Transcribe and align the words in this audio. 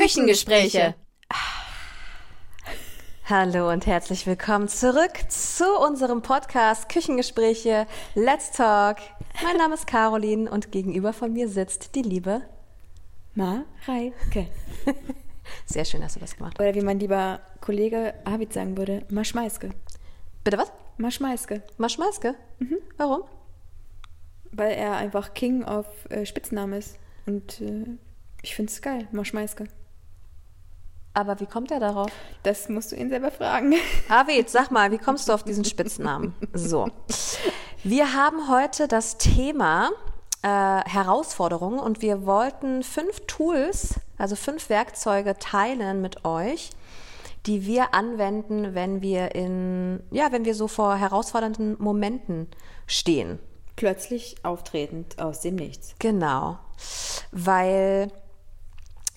Küchengespräche. 0.00 0.94
Hallo 3.26 3.70
und 3.70 3.86
herzlich 3.86 4.26
willkommen 4.26 4.66
zurück 4.66 5.12
zu 5.28 5.66
unserem 5.78 6.22
Podcast 6.22 6.88
Küchengespräche 6.88 7.86
Let's 8.14 8.50
Talk. 8.52 8.96
Mein 9.42 9.58
Name 9.58 9.74
ist 9.74 9.86
Caroline 9.86 10.50
und 10.50 10.72
gegenüber 10.72 11.12
von 11.12 11.34
mir 11.34 11.50
sitzt 11.50 11.94
die 11.96 12.00
liebe 12.00 12.40
Mareike. 13.34 14.46
Sehr 15.66 15.84
schön, 15.84 16.00
dass 16.00 16.14
du 16.14 16.20
das 16.20 16.34
gemacht 16.34 16.54
hast. 16.54 16.60
Oder 16.66 16.74
wie 16.74 16.82
mein 16.82 16.98
lieber 16.98 17.40
Kollege 17.60 18.14
Arvid 18.24 18.54
sagen 18.54 18.78
würde, 18.78 19.04
Maschmeiske. 19.10 19.68
Bitte 20.44 20.56
was? 20.56 20.72
Maschmeiske. 20.96 21.62
Maschmeiske? 21.76 22.36
Mhm. 22.58 22.78
Warum? 22.96 23.24
Weil 24.50 24.72
er 24.72 24.96
einfach 24.96 25.34
King 25.34 25.62
auf 25.62 25.86
äh, 26.08 26.24
Spitznamen 26.24 26.78
ist. 26.78 26.98
Und 27.26 27.60
äh, 27.60 27.84
ich 28.40 28.54
finde 28.54 28.72
es 28.72 28.80
geil, 28.80 29.06
Maschmeiske. 29.12 29.66
Aber 31.12 31.40
wie 31.40 31.46
kommt 31.46 31.70
er 31.70 31.80
darauf? 31.80 32.10
Das 32.42 32.68
musst 32.68 32.92
du 32.92 32.96
ihn 32.96 33.08
selber 33.08 33.30
fragen. 33.30 33.74
Arvid, 34.08 34.48
sag 34.48 34.70
mal, 34.70 34.92
wie 34.92 34.98
kommst 34.98 35.28
du 35.28 35.32
auf 35.32 35.42
diesen 35.42 35.64
Spitznamen? 35.64 36.34
So. 36.52 36.88
Wir 37.82 38.14
haben 38.14 38.48
heute 38.48 38.86
das 38.86 39.18
Thema 39.18 39.90
äh, 40.42 40.48
Herausforderungen 40.48 41.80
und 41.80 42.00
wir 42.00 42.26
wollten 42.26 42.82
fünf 42.82 43.20
Tools, 43.26 43.98
also 44.18 44.36
fünf 44.36 44.68
Werkzeuge 44.68 45.36
teilen 45.38 46.00
mit 46.00 46.24
euch, 46.24 46.70
die 47.46 47.66
wir 47.66 47.94
anwenden, 47.94 48.74
wenn 48.74 49.02
wir 49.02 49.34
in, 49.34 50.00
ja, 50.10 50.30
wenn 50.30 50.44
wir 50.44 50.54
so 50.54 50.68
vor 50.68 50.96
herausfordernden 50.96 51.76
Momenten 51.78 52.48
stehen. 52.86 53.38
Plötzlich 53.76 54.36
auftretend 54.42 55.18
aus 55.20 55.40
dem 55.40 55.56
Nichts. 55.56 55.94
Genau. 55.98 56.58
Weil 57.32 58.12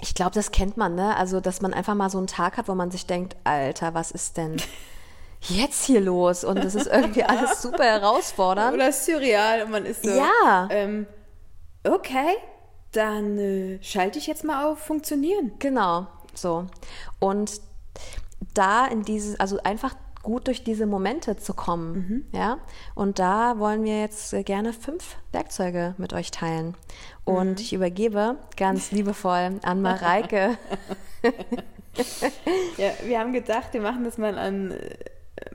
ich 0.04 0.16
glaube, 0.16 0.32
das 0.32 0.52
kennt 0.52 0.76
man, 0.76 0.96
ne? 0.96 1.16
Also, 1.16 1.40
dass 1.40 1.62
man 1.62 1.74
einfach 1.74 1.96
mal 1.96 2.10
so 2.10 2.18
einen 2.18 2.28
Tag 2.28 2.58
hat, 2.58 2.68
wo 2.68 2.76
man 2.76 2.92
sich 2.92 3.08
denkt, 3.08 3.38
Alter, 3.46 3.94
was 3.94 4.12
ist 4.12 4.36
denn 4.36 4.58
jetzt 5.42 5.86
hier 5.86 6.02
los? 6.02 6.44
Und 6.44 6.62
das 6.62 6.76
ist 6.76 6.88
irgendwie 6.88 7.24
alles 7.24 7.62
super 7.62 7.86
herausfordernd. 7.86 8.74
Oder 8.74 8.92
surreal 8.92 9.64
und 9.64 9.72
man 9.72 9.86
ist 9.86 10.04
so. 10.04 10.10
Ja. 10.10 10.68
Ähm, 10.72 11.08
okay, 11.86 12.36
dann 12.92 13.38
äh, 13.38 13.80
schalte 13.82 14.20
ich 14.20 14.28
jetzt 14.28 14.44
mal 14.44 14.66
auf 14.66 14.80
Funktionieren. 14.80 15.54
Genau, 15.60 16.08
so. 16.34 16.68
Und 17.20 17.62
da 18.54 18.86
in 18.86 19.04
dieses, 19.04 19.40
also 19.40 19.58
einfach 19.64 19.96
gut 20.24 20.48
durch 20.48 20.64
diese 20.64 20.86
Momente 20.88 21.38
zu 21.38 21.54
kommen, 21.54 22.28
ja. 22.32 22.58
Und 22.96 23.20
da 23.20 23.60
wollen 23.60 23.84
wir 23.84 24.00
jetzt 24.02 24.34
äh, 24.34 24.44
gerne 24.44 24.74
fünf 24.74 25.18
Werkzeuge 25.32 25.94
mit 25.98 26.14
euch 26.14 26.32
teilen. 26.32 26.76
Und 27.26 27.60
ich 27.60 27.74
übergebe 27.74 28.38
ganz 28.58 28.92
liebevoll 28.92 29.60
an 29.62 29.82
Mareike. 29.82 30.58
Ja, 32.78 32.92
wir 33.06 33.20
haben 33.20 33.34
gedacht, 33.34 33.74
wir 33.74 33.82
machen 33.82 34.04
das 34.04 34.18
mal 34.18 34.38
an 34.38 34.72
äh, 34.72 34.96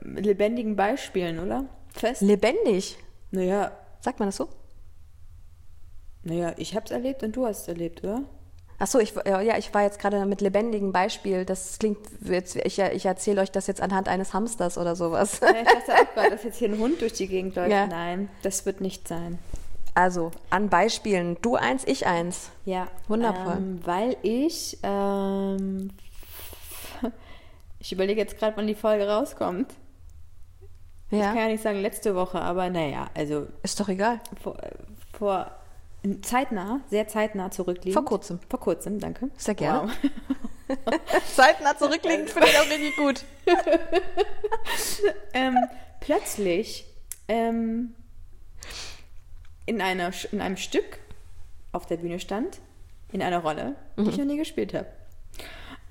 lebendigen 0.01 0.75
Beispielen, 0.77 1.39
oder? 1.39 1.65
Fest? 1.93 2.21
Lebendig. 2.21 2.97
naja, 3.31 3.71
Sagt 3.99 4.19
man 4.19 4.29
das 4.29 4.37
so? 4.37 4.47
naja, 6.23 6.53
ich 6.57 6.75
hab's 6.75 6.91
erlebt 6.91 7.23
und 7.23 7.35
du 7.35 7.45
hast 7.45 7.63
es 7.63 7.67
erlebt, 7.67 8.03
oder? 8.03 8.23
Ach 8.81 8.87
so, 8.87 8.97
ich, 8.99 9.13
ja, 9.25 9.57
ich 9.57 9.73
war 9.73 9.83
jetzt 9.83 9.99
gerade 9.99 10.25
mit 10.25 10.39
lebendigem 10.39 10.93
Beispiel. 10.93 11.43
Das 11.43 11.79
klingt, 11.79 11.99
jetzt, 12.21 12.55
ich, 12.55 12.79
ich 12.79 13.05
erzähle 13.05 13.41
euch 13.41 13.51
das 13.51 13.67
jetzt 13.67 13.81
anhand 13.81 14.07
eines 14.07 14.33
Hamsters 14.33 14.77
oder 14.77 14.95
sowas. 14.95 15.41
Ja, 15.41 15.49
ich 15.49 15.67
dachte 15.67 15.93
auch 15.93 16.13
gerade, 16.13 16.29
dass 16.31 16.43
jetzt 16.45 16.57
hier 16.59 16.69
ein 16.69 16.79
Hund 16.79 17.01
durch 17.01 17.11
die 17.13 17.27
Gegend 17.27 17.55
läuft. 17.57 17.71
Ja. 17.71 17.87
Nein, 17.87 18.29
das 18.41 18.65
wird 18.65 18.79
nicht 18.79 19.05
sein. 19.07 19.37
Also, 19.95 20.31
an 20.49 20.69
Beispielen. 20.69 21.37
Du 21.41 21.55
eins, 21.57 21.83
ich 21.85 22.05
eins. 22.07 22.51
Ja. 22.63 22.87
Wundervoll. 23.09 23.57
Ähm, 23.57 23.81
weil 23.83 24.15
ich, 24.21 24.77
ähm, 24.83 25.89
ich 27.79 27.91
überlege 27.91 28.21
jetzt 28.21 28.37
gerade, 28.39 28.55
wann 28.55 28.67
die 28.67 28.75
Folge 28.75 29.09
rauskommt. 29.09 29.73
Ich 31.11 31.17
Ja, 31.19 31.29
kann 31.33 31.37
ja 31.37 31.47
nicht 31.47 31.63
sagen 31.63 31.81
letzte 31.81 32.15
Woche, 32.15 32.39
aber 32.39 32.69
naja, 32.69 33.07
also 33.13 33.47
ist 33.63 33.77
doch 33.79 33.89
egal. 33.89 34.21
vor, 34.41 34.55
vor 35.17 35.51
zeitnah, 36.21 36.81
sehr 36.89 37.07
zeitnah 37.07 37.51
zurückliegend. 37.51 37.93
Vor 37.93 38.05
kurzem. 38.05 38.39
Vor 38.49 38.59
kurzem, 38.59 38.99
danke. 38.99 39.29
Sehr 39.37 39.55
gerne. 39.55 39.89
Wow. 39.89 40.11
Zeitnah 41.35 41.77
zurückliegend 41.77 42.29
finde 42.29 42.47
ich 42.47 42.57
auch 42.59 42.69
richtig 42.69 42.95
gut. 42.95 43.23
ähm, 45.33 45.57
plötzlich 45.99 46.85
ähm, 47.27 47.95
in, 49.65 49.81
einer, 49.81 50.11
in 50.31 50.41
einem 50.41 50.57
Stück 50.57 50.99
auf 51.71 51.85
der 51.85 51.97
Bühne 51.97 52.19
stand, 52.19 52.59
in 53.11 53.21
einer 53.21 53.39
Rolle, 53.39 53.75
die 53.97 54.09
ich 54.09 54.17
noch 54.17 54.25
nie 54.25 54.37
gespielt 54.37 54.73
habe. 54.73 54.87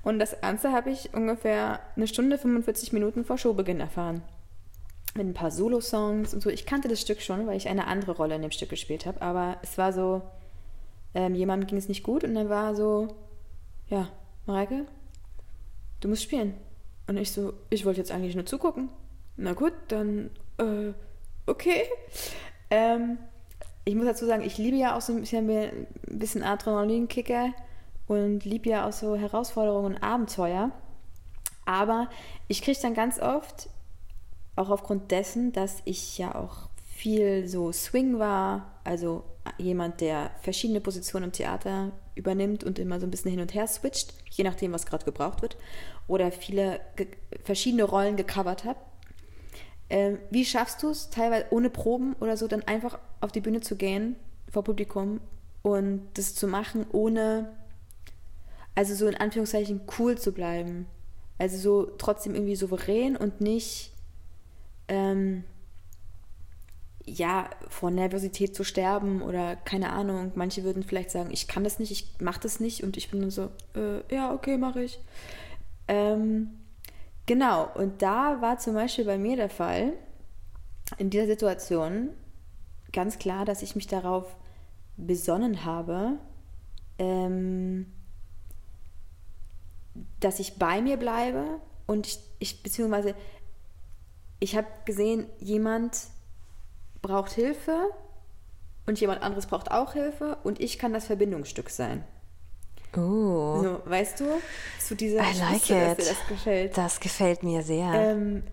Und 0.03 0.19
das 0.19 0.39
Ganze 0.41 0.71
habe 0.71 0.91
ich 0.91 1.13
ungefähr 1.13 1.81
eine 1.95 2.07
Stunde, 2.07 2.37
45 2.37 2.93
Minuten 2.93 3.25
vor 3.25 3.37
Showbeginn 3.37 3.79
erfahren. 3.79 4.23
Mit 5.15 5.25
ein 5.25 5.33
paar 5.33 5.51
Solo-Songs 5.51 6.33
und 6.33 6.41
so. 6.41 6.49
Ich 6.49 6.65
kannte 6.65 6.87
das 6.87 7.01
Stück 7.01 7.21
schon, 7.21 7.47
weil 7.47 7.57
ich 7.57 7.67
eine 7.67 7.87
andere 7.87 8.13
Rolle 8.13 8.35
in 8.35 8.41
dem 8.41 8.51
Stück 8.51 8.69
gespielt 8.69 9.05
habe. 9.05 9.21
Aber 9.21 9.57
es 9.63 9.77
war 9.77 9.91
so, 9.91 10.21
ähm, 11.13 11.35
jemandem 11.35 11.67
ging 11.67 11.77
es 11.77 11.89
nicht 11.89 12.03
gut 12.03 12.23
und 12.23 12.35
dann 12.35 12.49
war 12.49 12.75
so, 12.75 13.07
ja, 13.89 14.09
Mareike, 14.45 14.85
du 15.99 16.07
musst 16.07 16.23
spielen. 16.23 16.53
Und 17.07 17.17
ich 17.17 17.31
so, 17.31 17.53
ich 17.69 17.85
wollte 17.85 17.99
jetzt 17.99 18.11
eigentlich 18.11 18.35
nur 18.35 18.45
zugucken. 18.45 18.89
Na 19.35 19.53
gut, 19.53 19.73
dann, 19.87 20.29
äh, 20.57 20.93
okay. 21.47 21.83
Ähm, 22.69 23.17
ich 23.85 23.95
muss 23.95 24.05
dazu 24.05 24.25
sagen, 24.25 24.43
ich 24.43 24.57
liebe 24.57 24.77
ja 24.77 24.95
auch 24.95 25.01
so 25.01 25.13
ein 25.13 25.21
bisschen, 25.21 25.49
ein 25.49 25.87
bisschen 26.07 26.43
Adrenalinkicker 26.43 27.53
und 28.07 28.45
liebe 28.45 28.69
ja 28.69 28.87
auch 28.87 28.91
so 28.91 29.15
Herausforderungen 29.15 29.95
und 29.95 30.03
Abenteuer. 30.03 30.71
Aber 31.65 32.09
ich 32.47 32.61
kriege 32.61 32.79
dann 32.81 32.93
ganz 32.93 33.19
oft, 33.19 33.69
auch 34.59 34.69
aufgrund 34.69 35.11
dessen, 35.11 35.51
dass 35.53 35.81
ich 35.85 36.17
ja 36.17 36.35
auch 36.35 36.69
viel 36.83 37.47
so 37.47 37.71
Swing 37.71 38.19
war, 38.19 38.73
also 38.83 39.23
jemand, 39.57 40.01
der 40.01 40.31
verschiedene 40.41 40.81
Positionen 40.81 41.25
im 41.25 41.31
Theater 41.31 41.93
übernimmt 42.15 42.65
und 42.65 42.77
immer 42.77 42.99
so 42.99 43.07
ein 43.07 43.11
bisschen 43.11 43.31
hin 43.31 43.39
und 43.39 43.53
her 43.53 43.67
switcht, 43.67 44.13
je 44.29 44.43
nachdem, 44.43 44.73
was 44.73 44.85
gerade 44.85 45.05
gebraucht 45.05 45.41
wird, 45.41 45.57
oder 46.07 46.31
viele 46.31 46.81
verschiedene 47.45 47.83
Rollen 47.83 48.17
gecovert 48.17 48.65
habe. 48.65 48.79
Ähm, 49.89 50.19
wie 50.29 50.43
schaffst 50.43 50.83
du 50.83 50.89
es, 50.89 51.09
teilweise 51.09 51.45
ohne 51.51 51.69
Proben 51.69 52.15
oder 52.19 52.35
so, 52.35 52.47
dann 52.47 52.63
einfach 52.63 52.99
auf 53.21 53.31
die 53.31 53.41
Bühne 53.41 53.61
zu 53.61 53.77
gehen 53.77 54.17
vor 54.51 54.63
Publikum 54.65 55.21
und 55.61 56.05
das 56.15 56.35
zu 56.35 56.47
machen, 56.47 56.85
ohne, 56.91 57.55
also 58.75 58.93
so 58.93 59.07
in 59.07 59.15
Anführungszeichen 59.15 59.81
cool 59.97 60.17
zu 60.17 60.33
bleiben? 60.33 60.85
Also 61.37 61.57
so 61.57 61.91
trotzdem 61.97 62.35
irgendwie 62.35 62.57
souverän 62.57 63.15
und 63.15 63.39
nicht, 63.39 63.93
ähm, 64.89 65.45
ja, 67.05 67.49
vor 67.69 67.91
Nervosität 67.91 68.55
zu 68.55 68.63
sterben 68.63 69.21
oder 69.21 69.55
keine 69.55 69.91
Ahnung. 69.91 70.31
Manche 70.35 70.63
würden 70.63 70.83
vielleicht 70.83 71.11
sagen, 71.11 71.29
ich 71.31 71.47
kann 71.47 71.63
das 71.63 71.79
nicht, 71.79 71.91
ich 71.91 72.19
mache 72.19 72.41
das 72.41 72.59
nicht 72.59 72.83
und 72.83 72.97
ich 72.97 73.09
bin 73.09 73.21
dann 73.21 73.31
so, 73.31 73.49
äh, 73.75 74.13
ja, 74.13 74.33
okay, 74.33 74.57
mache 74.57 74.83
ich. 74.83 74.99
Ähm, 75.87 76.51
genau, 77.25 77.69
und 77.75 78.01
da 78.01 78.41
war 78.41 78.59
zum 78.59 78.73
Beispiel 78.73 79.05
bei 79.05 79.17
mir 79.17 79.37
der 79.37 79.49
Fall, 79.49 79.93
in 80.97 81.09
dieser 81.09 81.27
Situation 81.27 82.09
ganz 82.91 83.19
klar, 83.19 83.45
dass 83.45 83.61
ich 83.61 83.75
mich 83.75 83.87
darauf 83.87 84.35
besonnen 84.97 85.65
habe, 85.65 86.17
ähm, 86.97 87.87
dass 90.19 90.39
ich 90.39 90.55
bei 90.55 90.81
mir 90.81 90.97
bleibe 90.97 91.59
und 91.87 92.07
ich, 92.07 92.19
ich 92.39 92.63
beziehungsweise 92.63 93.15
ich 94.39 94.55
habe 94.55 94.67
gesehen, 94.85 95.27
jemand 95.39 95.97
braucht 97.01 97.31
Hilfe 97.31 97.89
und 98.85 98.99
jemand 98.99 99.21
anderes 99.21 99.47
braucht 99.47 99.71
auch 99.71 99.93
Hilfe 99.93 100.37
und 100.43 100.59
ich 100.59 100.79
kann 100.79 100.93
das 100.93 101.05
Verbindungsstück 101.05 101.69
sein. 101.69 102.03
Oh, 102.97 103.61
So, 103.61 103.81
weißt 103.85 104.19
du, 104.21 104.25
zu 104.79 104.95
dieser 104.95 105.19
I 105.19 105.37
like 105.37 105.63
dir 105.63 105.95
das 105.95 106.27
gefällt. 106.27 106.77
das 106.77 106.99
gefällt 106.99 107.43
mir 107.43 107.61
sehr. 107.61 107.93
Ähm, 107.93 108.43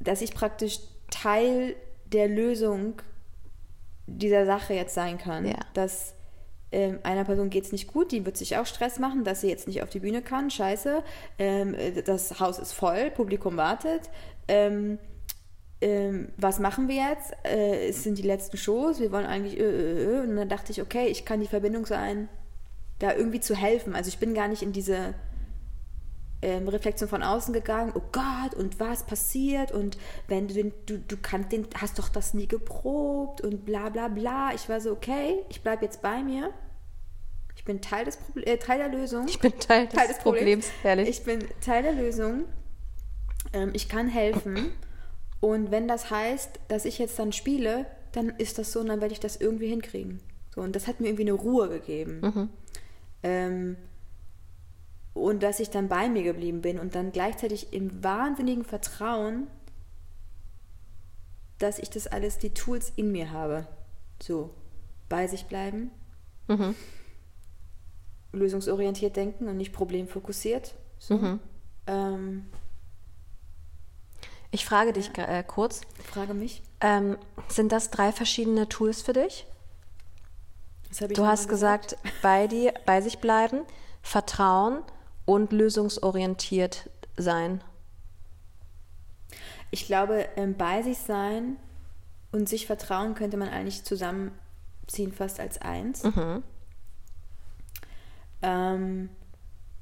dass 0.00 0.22
ich 0.22 0.34
praktisch 0.34 0.80
Teil 1.10 1.76
der 2.06 2.26
Lösung 2.26 2.94
dieser 4.06 4.44
Sache 4.44 4.74
jetzt 4.74 4.94
sein 4.94 5.18
kann. 5.18 5.46
Ja. 5.46 5.58
Dass 5.74 6.14
ähm, 6.72 6.98
einer 7.04 7.24
Person 7.24 7.50
geht 7.50 7.64
es 7.64 7.72
nicht 7.72 7.86
gut, 7.86 8.10
die 8.10 8.24
wird 8.26 8.36
sich 8.36 8.56
auch 8.56 8.66
Stress 8.66 8.98
machen, 8.98 9.24
dass 9.24 9.40
sie 9.42 9.48
jetzt 9.48 9.68
nicht 9.68 9.82
auf 9.82 9.90
die 9.90 10.00
Bühne 10.00 10.22
kann. 10.22 10.50
Scheiße. 10.50 11.04
Ähm, 11.38 11.74
äh, 11.74 12.02
das 12.02 12.40
Haus 12.40 12.58
ist 12.58 12.72
voll, 12.72 13.10
Publikum 13.10 13.56
wartet. 13.56 14.10
Ähm, 14.48 14.98
ähm, 15.80 16.28
was 16.36 16.58
machen 16.58 16.88
wir 16.88 16.96
jetzt? 16.96 17.32
Äh, 17.44 17.88
es 17.88 18.02
sind 18.02 18.18
die 18.18 18.22
letzten 18.22 18.56
Shows, 18.56 19.00
wir 19.00 19.12
wollen 19.12 19.26
eigentlich. 19.26 19.58
Äh, 19.58 19.62
äh, 19.62 20.18
äh. 20.18 20.20
Und 20.20 20.36
dann 20.36 20.48
dachte 20.48 20.72
ich, 20.72 20.82
okay, 20.82 21.06
ich 21.06 21.24
kann 21.24 21.40
die 21.40 21.46
Verbindung 21.46 21.86
sein, 21.86 22.28
da 22.98 23.14
irgendwie 23.14 23.40
zu 23.40 23.54
helfen. 23.56 23.94
Also 23.94 24.08
ich 24.08 24.18
bin 24.18 24.34
gar 24.34 24.48
nicht 24.48 24.62
in 24.62 24.72
diese 24.72 25.14
ähm, 26.42 26.68
Reflexion 26.68 27.08
von 27.08 27.22
außen 27.22 27.54
gegangen, 27.54 27.92
oh 27.94 28.02
Gott, 28.12 28.54
und 28.54 28.78
was 28.78 29.04
passiert? 29.04 29.72
Und 29.72 29.96
wenn 30.28 30.48
du 30.48 30.54
den, 30.54 30.72
du, 30.86 30.98
du 30.98 31.16
kannst 31.16 31.52
den, 31.52 31.66
hast 31.80 31.98
doch 31.98 32.08
das 32.08 32.34
nie 32.34 32.46
geprobt 32.46 33.40
und 33.40 33.64
bla 33.64 33.88
bla 33.88 34.08
bla. 34.08 34.52
Ich 34.54 34.68
war 34.68 34.80
so, 34.80 34.92
okay, 34.92 35.38
ich 35.48 35.62
bleibe 35.62 35.84
jetzt 35.84 36.02
bei 36.02 36.22
mir. 36.22 36.52
Ich 37.56 37.64
bin 37.64 37.76
bin 37.76 37.82
Teil, 37.82 38.04
des 38.04 38.16
Proble 38.16 38.46
äh, 38.46 38.56
Teil 38.58 38.78
der 38.78 38.88
Lösung. 38.88 39.26
Ich 39.28 39.38
bin 39.38 39.52
Teil 39.58 39.86
des, 39.86 39.94
Teil 39.94 40.08
des 40.08 40.18
Problems. 40.18 40.66
Problems, 40.66 40.70
herrlich. 40.82 41.08
Ich 41.08 41.24
bin 41.24 41.44
Teil 41.60 41.82
der 41.82 41.92
Lösung. 41.92 42.44
Ähm, 43.52 43.70
ich 43.74 43.88
kann 43.88 44.08
helfen. 44.08 44.72
Und 45.40 45.70
wenn 45.70 45.88
das 45.88 46.10
heißt, 46.10 46.60
dass 46.68 46.84
ich 46.84 46.98
jetzt 46.98 47.18
dann 47.18 47.32
spiele, 47.32 47.86
dann 48.12 48.28
ist 48.30 48.58
das 48.58 48.72
so 48.72 48.80
und 48.80 48.88
dann 48.88 49.00
werde 49.00 49.14
ich 49.14 49.20
das 49.20 49.36
irgendwie 49.36 49.68
hinkriegen. 49.68 50.20
So, 50.54 50.60
und 50.60 50.76
das 50.76 50.86
hat 50.86 51.00
mir 51.00 51.06
irgendwie 51.08 51.22
eine 51.22 51.32
Ruhe 51.32 51.68
gegeben. 51.68 52.20
Ähm, 53.22 53.76
und 55.14 55.42
dass 55.42 55.60
ich 55.60 55.70
dann 55.70 55.88
bei 55.88 56.08
mir 56.08 56.22
geblieben 56.22 56.60
bin 56.60 56.78
und 56.78 56.94
dann 56.94 57.12
gleichzeitig 57.12 57.72
im 57.72 58.02
wahnsinnigen 58.02 58.64
Vertrauen, 58.64 59.46
dass 61.58 61.78
ich 61.78 61.90
das 61.90 62.06
alles, 62.06 62.38
die 62.38 62.54
Tools 62.54 62.92
in 62.96 63.12
mir 63.12 63.30
habe. 63.32 63.66
So, 64.22 64.50
bei 65.08 65.26
sich 65.26 65.46
bleiben, 65.46 65.90
lösungsorientiert 68.32 69.16
denken 69.16 69.48
und 69.48 69.56
nicht 69.56 69.72
problemfokussiert. 69.72 70.74
So. 70.98 71.14
Ähm, 71.86 72.46
Ich 74.50 74.64
frage 74.64 74.92
dich 74.92 75.16
äh, 75.16 75.44
kurz, 75.46 75.82
frage 76.12 76.34
mich. 76.34 76.62
ähm, 76.80 77.16
sind 77.48 77.70
das 77.72 77.90
drei 77.90 78.10
verschiedene 78.12 78.68
Tools 78.68 79.02
für 79.02 79.12
dich? 79.12 79.46
Du 81.14 81.24
hast 81.24 81.48
gesagt, 81.48 81.96
bei 82.20 82.48
dir, 82.48 82.74
bei 82.84 83.00
sich 83.00 83.20
bleiben, 83.20 83.60
Vertrauen 84.02 84.82
und 85.24 85.52
lösungsorientiert 85.52 86.90
sein. 87.16 87.62
Ich 89.70 89.86
glaube, 89.86 90.28
ähm, 90.34 90.56
bei 90.56 90.82
sich 90.82 90.98
sein 90.98 91.56
und 92.32 92.48
sich 92.48 92.66
vertrauen 92.66 93.14
könnte 93.14 93.36
man 93.36 93.48
eigentlich 93.48 93.84
zusammenziehen, 93.84 95.12
fast 95.16 95.38
als 95.38 95.60
eins. 95.62 96.02
Mhm. 96.02 96.42
Ähm, 98.42 99.10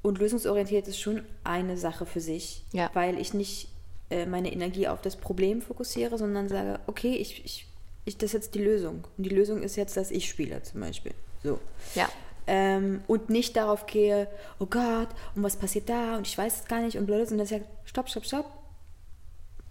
und 0.03 0.19
lösungsorientiert 0.19 0.87
ist 0.87 0.99
schon 0.99 1.25
eine 1.43 1.75
Sache 1.77 2.05
für 2.05 2.21
sich, 2.21 2.65
Ja. 2.71 2.91
weil 2.93 3.17
ich 3.17 3.33
nicht 3.33 3.69
äh, 4.09 4.25
meine 4.25 4.51
Energie 4.51 4.87
auf 4.87 5.01
das 5.01 5.15
Problem 5.15 5.61
fokussiere, 5.61 6.17
sondern 6.17 6.49
sage, 6.49 6.79
okay, 6.87 7.15
ich, 7.15 7.45
ich, 7.45 7.67
ich, 8.05 8.17
das 8.17 8.29
ist 8.29 8.33
jetzt 8.33 8.55
die 8.55 8.63
Lösung. 8.63 9.03
Und 9.17 9.23
die 9.23 9.29
Lösung 9.29 9.61
ist 9.61 9.75
jetzt, 9.75 9.97
dass 9.97 10.11
ich 10.11 10.27
spiele 10.27 10.61
zum 10.63 10.81
Beispiel. 10.81 11.13
So. 11.43 11.59
Ja. 11.95 12.09
Ähm, 12.47 13.01
und 13.07 13.29
nicht 13.29 13.55
darauf 13.55 13.85
gehe, 13.85 14.27
oh 14.57 14.65
Gott, 14.65 15.09
und 15.35 15.43
was 15.43 15.55
passiert 15.55 15.87
da 15.87 16.17
und 16.17 16.25
ich 16.25 16.35
weiß 16.35 16.61
es 16.61 16.67
gar 16.67 16.81
nicht 16.81 16.97
und 16.97 17.05
blöd, 17.05 17.21
dass 17.21 17.31
ich 17.31 17.49
sage, 17.49 17.65
stopp, 17.85 18.09
stopp, 18.09 18.25
stopp. 18.25 18.45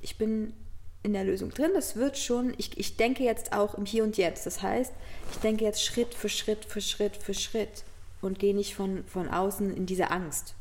Ich 0.00 0.17
bin 0.17 0.52
in 1.02 1.12
der 1.12 1.25
Lösung 1.25 1.50
drin, 1.50 1.73
das 1.75 1.96
wird 1.96 2.17
schon, 2.17 2.55
ich, 2.56 2.79
ich 2.79 2.96
denke 2.96 3.25
jetzt 3.25 3.52
auch 3.52 3.75
im 3.75 3.85
Hier 3.85 4.05
und 4.05 4.17
Jetzt. 4.17 4.46
Das 4.46 4.62
heißt, 4.62 4.93
ich 5.32 5.38
denke 5.38 5.64
jetzt 5.64 5.85
Schritt 5.85 6.14
für 6.14 6.29
Schritt 6.29 6.64
für 6.64 6.81
Schritt 6.81 7.17
für 7.17 7.35
Schritt 7.35 7.82
und 8.20 8.38
gehe 8.38 8.55
nicht 8.55 8.76
von, 8.76 9.05
von 9.06 9.29
außen 9.29 9.76
in 9.76 9.87
diese 9.87 10.11
Angst. 10.12 10.55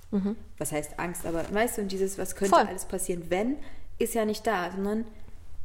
Was 0.57 0.71
heißt 0.71 0.98
Angst, 1.00 1.25
aber 1.25 1.44
weißt 1.54 1.77
du, 1.77 1.81
und 1.83 1.92
dieses, 1.92 2.18
was 2.18 2.36
könnte 2.36 2.56
Voll. 2.56 2.65
alles 2.65 2.86
passieren, 2.86 3.24
wenn, 3.30 3.57
ist 4.00 4.13
ja 4.13 4.25
nicht 4.25 4.48
da, 4.48 4.71
sondern 4.71 5.06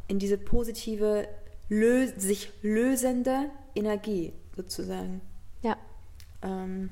in 0.09 0.19
diese 0.19 0.37
positive, 0.37 1.29
lö 1.69 2.09
sich 2.17 2.53
lösende 2.63 3.51
Energie 3.75 4.33
sozusagen. 4.57 5.21
Ja. 5.63 5.77
Ähm, 6.43 6.91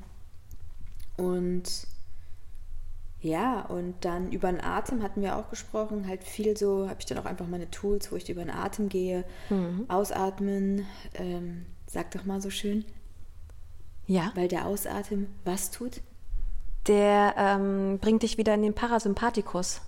und 1.17 1.63
ja, 3.19 3.61
und 3.65 3.93
dann 4.03 4.31
über 4.31 4.51
den 4.51 4.61
Atem 4.63 5.03
hatten 5.03 5.21
wir 5.21 5.35
auch 5.35 5.49
gesprochen, 5.51 6.07
halt 6.07 6.23
viel 6.23 6.57
so, 6.57 6.89
habe 6.89 6.99
ich 6.99 7.05
dann 7.05 7.19
auch 7.19 7.25
einfach 7.25 7.47
meine 7.47 7.69
Tools, 7.69 8.11
wo 8.11 8.15
ich 8.15 8.27
über 8.29 8.41
den 8.43 8.49
Atem 8.49 8.89
gehe, 8.89 9.23
ausatmen, 9.89 10.87
ähm, 11.13 11.65
sag 11.85 12.09
doch 12.11 12.25
mal 12.25 12.41
so 12.41 12.49
schön, 12.49 12.83
Ja. 14.07 14.31
weil 14.33 14.47
der 14.47 14.65
Ausatmen 14.65 15.27
was 15.45 15.69
tut? 15.69 16.01
Der 16.87 17.35
ähm, 17.37 17.99
bringt 17.99 18.23
dich 18.23 18.37
wieder 18.37 18.53
in 18.53 18.63
den 18.63 18.73
Parasympathikus. 18.73 19.81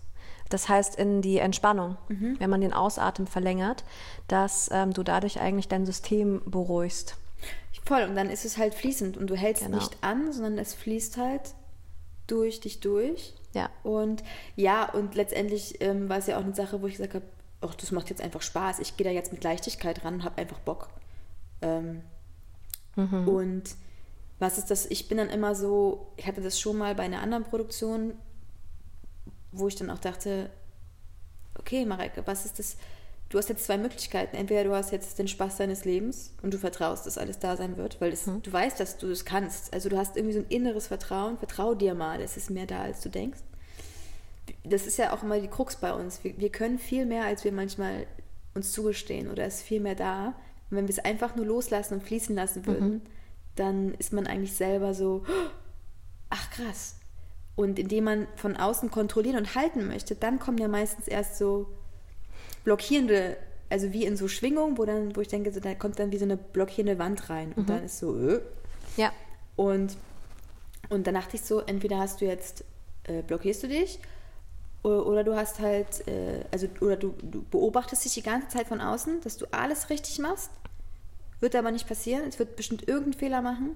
Das 0.49 0.69
heißt 0.69 0.95
in 0.97 1.21
die 1.23 1.39
Entspannung, 1.39 1.97
wenn 2.09 2.49
man 2.49 2.61
den 2.61 2.73
Ausatmen 2.73 3.27
verlängert, 3.27 3.83
dass 4.27 4.69
ähm, 4.71 4.93
du 4.93 5.01
dadurch 5.01 5.39
eigentlich 5.39 5.67
dein 5.67 5.85
System 5.87 6.41
beruhigst. 6.45 7.15
Voll, 7.85 8.03
und 8.03 8.15
dann 8.15 8.29
ist 8.29 8.45
es 8.45 8.57
halt 8.57 8.75
fließend 8.75 9.17
und 9.17 9.27
du 9.29 9.35
hältst 9.35 9.63
Genau. 9.65 9.77
nicht 9.77 9.97
an, 10.01 10.31
sondern 10.31 10.57
es 10.59 10.73
fließt 10.75 11.17
halt 11.17 11.41
durch 12.27 12.59
dich 12.61 12.79
durch. 12.81 13.33
Ja. 13.53 13.69
Und 13.83 14.23
ja, 14.55 14.89
und 14.91 15.15
letztendlich 15.15 15.81
ähm, 15.81 16.07
war 16.07 16.17
es 16.19 16.27
ja 16.27 16.37
auch 16.37 16.43
eine 16.43 16.53
Sache, 16.55 16.81
wo 16.81 16.87
ich 16.87 16.93
gesagt 16.97 17.15
habe, 17.15 17.25
ach, 17.61 17.73
das 17.75 17.91
macht 17.91 18.09
jetzt 18.09 18.21
einfach 18.21 18.41
Spaß. 18.41 18.79
Ich 18.79 18.95
gehe 18.95 19.05
da 19.05 19.11
jetzt 19.11 19.31
mit 19.33 19.43
Leichtigkeit 19.43 20.05
ran 20.05 20.15
und 20.15 20.23
habe 20.23 20.37
einfach 20.37 20.59
Bock. 20.59 20.89
Ähm, 21.61 22.01
Und 22.95 23.63
was 24.43 24.57
ist 24.57 24.69
das? 24.69 24.85
Ich 24.85 25.07
bin 25.07 25.17
dann 25.17 25.29
immer 25.29 25.55
so, 25.55 26.11
ich 26.17 26.27
hatte 26.27 26.41
das 26.41 26.59
schon 26.59 26.77
mal 26.77 26.95
bei 26.95 27.03
einer 27.03 27.21
anderen 27.21 27.45
Produktion, 27.45 28.13
wo 29.53 29.69
ich 29.69 29.75
dann 29.75 29.89
auch 29.89 29.99
dachte, 29.99 30.49
okay, 31.57 31.85
Marek, 31.85 32.11
was 32.25 32.45
ist 32.45 32.59
das? 32.59 32.75
Du 33.29 33.37
hast 33.37 33.47
jetzt 33.47 33.65
zwei 33.65 33.77
Möglichkeiten. 33.77 34.35
Entweder 34.35 34.65
du 34.65 34.75
hast 34.75 34.91
jetzt 34.91 35.17
den 35.17 35.29
Spaß 35.29 35.57
deines 35.57 35.85
Lebens 35.85 36.33
und 36.43 36.53
du 36.53 36.57
vertraust, 36.57 37.07
dass 37.07 37.17
alles 37.17 37.39
da 37.39 37.55
sein 37.55 37.77
wird, 37.77 38.01
weil 38.01 38.11
das, 38.11 38.25
du 38.25 38.51
weißt, 38.51 38.79
dass 38.79 38.97
du 38.97 39.09
es 39.09 39.23
kannst. 39.23 39.73
Also 39.73 39.87
du 39.87 39.97
hast 39.97 40.17
irgendwie 40.17 40.33
so 40.33 40.39
ein 40.39 40.47
inneres 40.49 40.87
Vertrauen. 40.87 41.37
Vertrau 41.37 41.73
dir 41.73 41.95
mal, 41.95 42.19
es 42.19 42.35
ist 42.35 42.49
mehr 42.49 42.67
da, 42.67 42.81
als 42.81 42.99
du 42.99 43.09
denkst. 43.09 43.39
Das 44.65 44.85
ist 44.85 44.97
ja 44.97 45.13
auch 45.13 45.23
immer 45.23 45.39
die 45.39 45.47
Krux 45.47 45.77
bei 45.77 45.93
uns. 45.93 46.21
Wir, 46.23 46.37
wir 46.37 46.51
können 46.51 46.77
viel 46.77 47.05
mehr, 47.05 47.23
als 47.23 47.45
wir 47.45 47.53
manchmal 47.53 48.05
uns 48.55 48.73
zugestehen 48.73 49.31
oder 49.31 49.47
ist 49.47 49.61
viel 49.61 49.79
mehr 49.79 49.95
da. 49.95 50.35
Und 50.69 50.77
wenn 50.77 50.87
wir 50.87 50.93
es 50.93 50.99
einfach 50.99 51.35
nur 51.37 51.45
loslassen 51.45 51.95
und 51.95 52.03
fließen 52.03 52.35
lassen 52.35 52.65
würden, 52.65 53.01
dann 53.55 53.93
ist 53.95 54.13
man 54.13 54.27
eigentlich 54.27 54.53
selber 54.53 54.93
so, 54.93 55.23
ach 56.29 56.49
krass. 56.51 56.95
Und 57.55 57.77
indem 57.77 58.05
man 58.05 58.27
von 58.35 58.57
außen 58.57 58.89
kontrollieren 58.89 59.37
und 59.37 59.55
halten 59.55 59.87
möchte, 59.87 60.15
dann 60.15 60.39
kommen 60.39 60.57
ja 60.57 60.67
meistens 60.67 61.07
erst 61.07 61.37
so 61.37 61.67
blockierende, 62.63 63.37
also 63.69 63.93
wie 63.93 64.05
in 64.05 64.17
so 64.17 64.27
Schwingungen, 64.27 64.77
wo 64.77 64.85
dann, 64.85 65.15
wo 65.15 65.21
ich 65.21 65.27
denke, 65.27 65.51
so, 65.51 65.59
da 65.59 65.75
kommt 65.75 65.99
dann 65.99 66.11
wie 66.11 66.17
so 66.17 66.25
eine 66.25 66.37
blockierende 66.37 66.97
Wand 66.97 67.29
rein. 67.29 67.53
Und 67.53 67.69
dann 67.69 67.83
ist 67.83 67.99
so, 67.99 68.17
äh. 68.17 68.41
Ja. 68.97 69.11
Und, 69.55 69.97
und 70.89 71.05
dann 71.05 71.13
dachte 71.13 71.35
ich 71.35 71.43
so, 71.43 71.59
entweder 71.59 71.99
hast 71.99 72.21
du 72.21 72.25
jetzt, 72.25 72.63
äh, 73.03 73.21
blockierst 73.21 73.63
du 73.63 73.67
dich, 73.67 73.99
oder, 74.81 75.05
oder 75.05 75.23
du 75.23 75.35
hast 75.35 75.59
halt, 75.59 76.07
äh, 76.07 76.43
also, 76.51 76.67
oder 76.81 76.97
du, 76.97 77.13
du 77.21 77.43
beobachtest 77.43 78.03
dich 78.05 78.15
die 78.15 78.23
ganze 78.23 78.49
Zeit 78.49 78.67
von 78.67 78.81
außen, 78.81 79.21
dass 79.21 79.37
du 79.37 79.45
alles 79.51 79.89
richtig 79.89 80.19
machst. 80.19 80.49
Wird 81.43 81.57
aber 81.57 81.71
nicht 81.71 81.89
passieren. 81.89 82.23
Es 82.25 82.39
wird 82.39 82.55
bestimmt 82.55 82.87
irgendeinen 82.87 83.15
Fehler 83.15 83.41
machen, 83.41 83.75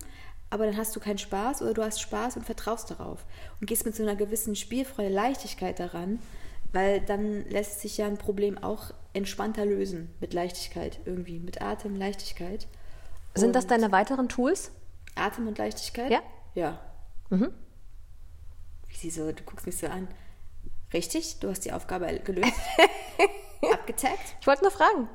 aber 0.50 0.66
dann 0.66 0.78
hast 0.78 0.96
du 0.96 1.02
keinen 1.02 1.18
Spaß 1.18 1.62
oder 1.62 1.74
du 1.74 1.84
hast 1.84 2.00
Spaß 2.00 2.38
und 2.38 2.46
vertraust 2.46 2.90
darauf 2.92 3.26
und 3.59 3.68
gehst 3.68 3.86
mit 3.86 3.94
so 3.94 4.04
einer 4.04 4.16
gewissen 4.16 4.56
Spielfreude, 4.56 5.09
Leichtigkeit 5.09 5.78
daran, 5.78 6.19
weil 6.71 7.02
dann 7.02 7.44
lässt 7.50 7.81
sich 7.81 7.97
ja 7.97 8.07
ein 8.07 8.18
Problem 8.18 8.57
auch 8.57 8.92
entspannter 9.12 9.66
lösen 9.66 10.09
mit 10.21 10.33
Leichtigkeit 10.33 11.02
irgendwie, 11.04 11.40
mit 11.40 11.62
Atem, 11.62 11.97
Leichtigkeit. 11.97 12.68
Sind 13.36 13.54
das 13.54 13.68
deine 13.68 13.92
weiteren 13.92 14.30
Tools? 14.30 14.71
Atem 15.16 15.50
und 15.50 15.57
Leichtigkeit? 15.57 16.09
Ja. 16.09 16.21
Ja. 16.56 16.80
Mhm. 17.30 17.52
Wie 18.88 18.95
sie 18.95 19.09
so, 19.09 19.30
du 19.33 19.44
guckst 19.44 19.66
mich 19.66 19.76
so 19.76 19.88
an. 19.88 20.07
Richtig, 20.94 21.42
du 21.42 21.50
hast 21.50 21.66
die 21.66 21.74
Aufgabe 21.74 22.18
gelöst. 22.21 22.54
Abgetaggt. 23.74 24.38
Ich 24.40 24.47
wollte 24.47 24.62
nur 24.62 24.71
fragen. 24.71 25.09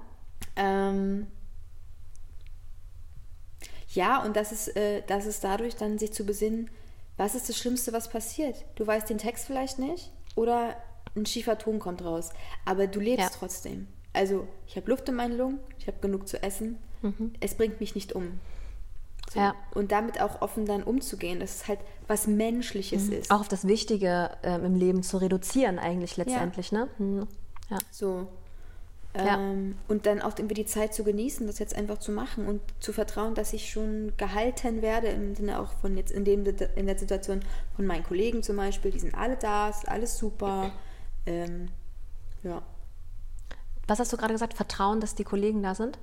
Ähm, 0.56 1.28
ja, 3.94 4.22
und 4.24 4.36
das 4.36 4.52
ist, 4.52 4.76
äh, 4.76 5.02
das 5.06 5.26
ist 5.26 5.44
dadurch 5.44 5.76
dann 5.76 5.98
sich 5.98 6.12
zu 6.12 6.24
besinnen, 6.24 6.70
was 7.16 7.34
ist 7.34 7.48
das 7.48 7.58
Schlimmste, 7.58 7.92
was 7.92 8.08
passiert? 8.08 8.64
Du 8.74 8.86
weißt 8.86 9.08
den 9.08 9.18
Text 9.18 9.46
vielleicht 9.46 9.78
nicht 9.78 10.10
oder 10.34 10.76
ein 11.14 11.26
schiefer 11.26 11.58
Ton 11.58 11.78
kommt 11.78 12.02
raus, 12.04 12.30
aber 12.64 12.86
du 12.86 13.00
lebst 13.00 13.30
Ja. 13.32 13.38
trotzdem. 13.38 13.86
Also, 14.14 14.46
ich 14.66 14.76
habe 14.76 14.90
Luft 14.90 15.08
in 15.08 15.14
meinen 15.14 15.36
Lungen, 15.36 15.60
ich 15.78 15.86
habe 15.86 15.98
genug 16.00 16.28
zu 16.28 16.42
essen, 16.42 16.78
es 17.40 17.54
bringt 17.54 17.80
mich 17.80 17.94
nicht 17.94 18.12
um. 18.12 18.38
So. 19.32 19.40
Ja. 19.40 19.54
Und 19.74 19.92
damit 19.92 20.20
auch 20.20 20.40
offen 20.42 20.66
dann 20.66 20.82
umzugehen, 20.82 21.40
dass 21.40 21.56
es 21.56 21.68
halt 21.68 21.80
was 22.06 22.26
Menschliches 22.26 23.08
ist. 23.08 23.30
Auch 23.30 23.40
auf 23.40 23.48
das 23.48 23.66
Wichtige 23.66 24.30
ähm, 24.42 24.64
im 24.64 24.74
Leben 24.76 25.02
zu 25.02 25.16
reduzieren 25.16 25.78
eigentlich 25.78 26.16
letztendlich, 26.16 26.70
ne? 26.72 26.88
Hm. 26.98 27.26
Ja. 27.70 27.78
So. 27.90 28.26
Ja. 29.14 29.38
Ähm, 29.38 29.76
und 29.88 30.06
dann 30.06 30.22
auch 30.22 30.38
irgendwie 30.38 30.54
die 30.54 30.64
Zeit 30.64 30.94
zu 30.94 31.04
genießen, 31.04 31.46
das 31.46 31.58
jetzt 31.58 31.76
einfach 31.76 31.98
zu 31.98 32.12
machen 32.12 32.46
und 32.46 32.62
zu 32.80 32.94
vertrauen, 32.94 33.34
dass 33.34 33.52
ich 33.52 33.70
schon 33.70 34.14
gehalten 34.16 34.80
werde, 34.80 35.08
im 35.08 35.34
Sinne 35.34 35.60
auch 35.60 35.72
von 35.80 35.96
jetzt 35.96 36.12
in, 36.12 36.24
dem, 36.24 36.46
in 36.46 36.86
der 36.86 36.98
Situation 36.98 37.40
von 37.76 37.86
meinen 37.86 38.04
Kollegen 38.04 38.42
zum 38.42 38.56
Beispiel, 38.56 38.90
die 38.90 39.00
sind 39.00 39.14
alle 39.14 39.36
da, 39.36 39.68
ist 39.68 39.86
alles 39.86 40.16
super. 40.16 40.72
Ähm, 41.26 41.68
ja. 42.42 42.62
Was 43.86 43.98
hast 43.98 44.12
du 44.12 44.16
gerade 44.16 44.32
gesagt? 44.32 44.54
Vertrauen, 44.54 45.00
dass 45.00 45.14
die 45.14 45.24
Kollegen 45.24 45.62
da 45.62 45.74
sind? 45.74 45.98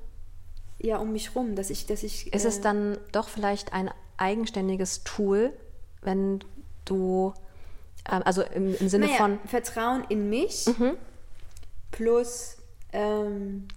ja, 0.79 0.97
um 0.97 1.11
mich 1.11 1.35
rum, 1.35 1.55
dass 1.55 1.69
ich, 1.69 1.85
dass 1.85 2.03
ich. 2.03 2.33
Ist 2.33 2.45
äh, 2.45 2.47
es 2.47 2.61
dann 2.61 2.97
doch 3.11 3.29
vielleicht 3.29 3.73
ein 3.73 3.91
eigenständiges 4.17 5.03
Tool, 5.03 5.53
wenn 6.01 6.39
du, 6.85 7.33
ähm, 8.09 8.21
also 8.25 8.41
im, 8.41 8.75
im 8.75 8.89
Sinne 8.89 9.07
naja, 9.07 9.17
von, 9.17 9.31
Mhm. 9.33 9.39
Vertrauen 9.47 10.03
in 10.09 10.29
mich 10.29 10.69
plus 11.91 12.57
ähm, 12.93 13.67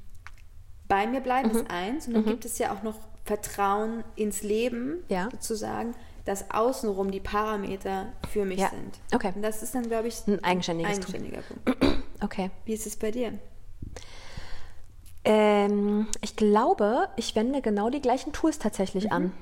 bei 0.89 1.07
mir 1.07 1.21
bleiben 1.21 1.51
Mhm. 1.51 1.57
ist 1.57 1.71
eins. 1.71 2.07
Und 2.07 2.15
dann 2.15 2.25
gibt 2.27 2.45
es 2.45 2.59
ja 2.59 2.73
auch 2.75 2.83
noch 2.83 2.97
Vertrauen 3.25 4.03
ins 4.17 4.43
Leben, 4.43 5.05
Ja. 5.09 5.29
sozusagen, 5.31 5.95
dass 6.25 6.51
außenrum 6.51 7.11
die 7.11 7.21
Parameter 7.21 8.13
für 8.31 8.45
mich 8.45 8.61
Ja. 8.61 8.71
sind. 8.71 8.99
Okay. 9.15 9.33
Und 9.35 9.43
das 9.43 9.63
ist 9.63 9.75
dann, 9.75 9.89
glaube 9.89 10.09
ich, 10.09 10.27
Ein 10.27 10.43
eigenständiges 10.45 10.93
eigenständiger 10.97 11.43
Punkt. 11.43 12.03
Okay. 12.23 12.51
Wie 12.65 12.73
ist 12.75 12.87
es 12.87 12.97
bei 12.97 13.11
dir? 13.11 13.33
Ähm, 15.25 16.07
ich 16.21 16.37
glaube, 16.37 17.09
ich 17.17 17.35
wende 17.37 17.63
genau 17.63 17.91
die 17.91 18.01
gleichen 18.01 18.33
Tools 18.33 18.59
tatsächlich 18.59 19.13
an. 19.13 19.33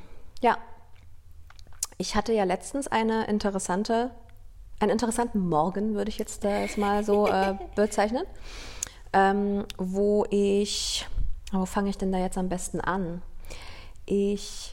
Ja. 0.41 0.59
Ich 1.99 2.17
hatte 2.17 2.33
ja 2.33 2.45
letztens 2.45 2.89
eine 2.89 3.27
interessante, 3.27 4.11
einen 4.79 4.91
interessanten 4.91 5.47
Morgen, 5.49 5.95
würde 5.95 6.09
ich 6.09 6.19
jetzt 6.19 6.45
das 6.45 6.77
mal 6.79 7.05
so 7.05 7.27
äh, 7.29 7.55
bezeichnen, 7.77 8.25
ähm, 9.13 9.65
wo 9.77 10.25
ich, 10.31 11.07
wo 11.53 11.67
fange 11.67 11.91
ich 11.91 11.99
denn 11.99 12.13
da 12.13 12.19
jetzt 12.19 12.39
am 12.39 12.49
besten 12.49 12.81
an? 12.81 13.23
Ich 14.07 14.73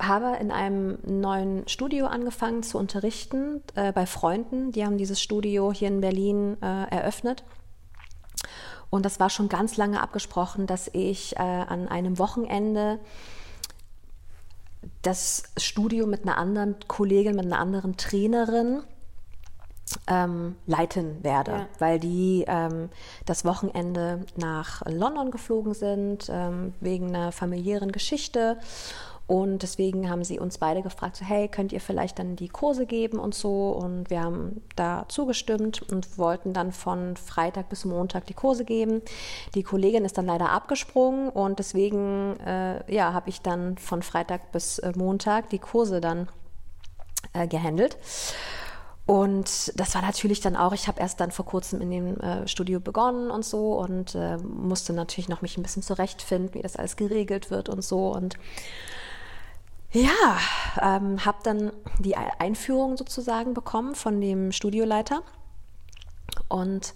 habe 0.00 0.36
in 0.40 0.50
einem 0.50 0.98
neuen 1.04 1.66
Studio 1.68 2.06
angefangen 2.06 2.62
zu 2.62 2.78
unterrichten 2.78 3.62
äh, 3.74 3.92
bei 3.92 4.06
Freunden. 4.06 4.72
Die 4.72 4.84
haben 4.84 4.98
dieses 4.98 5.20
Studio 5.20 5.72
hier 5.72 5.88
in 5.88 6.00
Berlin 6.00 6.56
äh, 6.62 6.84
eröffnet. 6.90 7.44
Und 8.90 9.04
das 9.04 9.20
war 9.20 9.28
schon 9.28 9.48
ganz 9.48 9.76
lange 9.76 10.00
abgesprochen, 10.00 10.66
dass 10.66 10.88
ich 10.92 11.36
äh, 11.36 11.40
an 11.40 11.88
einem 11.88 12.18
Wochenende 12.18 13.00
das 15.02 15.42
Studio 15.56 16.06
mit 16.06 16.22
einer 16.22 16.38
anderen 16.38 16.76
Kollegin, 16.86 17.36
mit 17.36 17.46
einer 17.46 17.58
anderen 17.58 17.96
Trainerin 17.96 18.82
ähm, 20.06 20.56
leiten 20.66 21.22
werde, 21.22 21.50
Ja. 21.52 21.66
weil 21.78 21.98
die 21.98 22.44
ähm, 22.46 22.88
das 23.26 23.44
Wochenende 23.44 24.20
nach 24.36 24.82
London 24.86 25.30
geflogen 25.30 25.74
sind, 25.74 26.28
ähm, 26.30 26.74
wegen 26.80 27.08
einer 27.08 27.32
familiären 27.32 27.92
Geschichte. 27.92 28.58
Und 29.26 29.62
deswegen 29.62 30.08
haben 30.08 30.24
sie 30.24 30.38
uns 30.38 30.56
beide 30.56 30.80
gefragt, 30.80 31.16
so, 31.16 31.24
hey, 31.24 31.48
könnt 31.48 31.70
ihr 31.74 31.82
vielleicht 31.82 32.18
dann 32.18 32.34
die 32.34 32.48
Kurse 32.48 32.86
geben 32.86 33.18
und 33.18 33.34
so. 33.34 33.72
Und 33.72 34.08
wir 34.08 34.22
haben 34.22 34.62
da 34.74 35.04
zugestimmt 35.08 35.82
und 35.92 36.16
wollten 36.16 36.54
dann 36.54 36.72
von 36.72 37.14
Freitag 37.18 37.68
bis 37.68 37.84
Montag 37.84 38.24
die 38.24 38.32
Kurse 38.32 38.64
geben. 38.64 39.02
Die 39.54 39.62
Kollegin 39.62 40.06
ist 40.06 40.16
dann 40.16 40.24
leider 40.24 40.48
abgesprungen 40.50 41.28
und 41.28 41.58
deswegen 41.58 42.40
äh, 42.40 42.90
ja, 42.90 43.12
habe 43.12 43.28
ich 43.28 43.42
dann 43.42 43.76
von 43.76 44.00
Freitag 44.02 44.50
bis 44.50 44.78
äh, 44.78 44.92
Montag 44.96 45.50
die 45.50 45.58
Kurse 45.58 46.00
dann 46.00 46.28
äh, 47.34 47.46
gehandelt. 47.46 47.98
Und 49.08 49.72
das 49.74 49.94
war 49.94 50.02
natürlich 50.02 50.42
dann 50.42 50.54
auch, 50.54 50.74
ich 50.74 50.86
habe 50.86 51.00
erst 51.00 51.18
dann 51.18 51.30
vor 51.30 51.46
kurzem 51.46 51.80
in 51.80 51.90
dem 51.90 52.20
äh, 52.20 52.46
Studio 52.46 52.78
begonnen 52.78 53.30
und 53.30 53.42
so 53.42 53.72
und 53.78 54.14
äh, 54.14 54.36
musste 54.36 54.92
natürlich 54.92 55.30
noch 55.30 55.40
mich 55.40 55.56
ein 55.56 55.62
bisschen 55.62 55.82
zurechtfinden, 55.82 56.52
wie 56.52 56.60
das 56.60 56.76
alles 56.76 56.94
geregelt 56.96 57.50
wird 57.50 57.70
und 57.70 57.82
so. 57.82 58.12
Und 58.12 58.36
ja, 59.92 60.10
ähm, 60.82 61.24
habe 61.24 61.38
dann 61.42 61.72
die 61.98 62.18
Ei- 62.18 62.38
Einführung 62.38 62.98
sozusagen 62.98 63.54
bekommen 63.54 63.94
von 63.94 64.20
dem 64.20 64.52
Studioleiter. 64.52 65.22
Und 66.48 66.92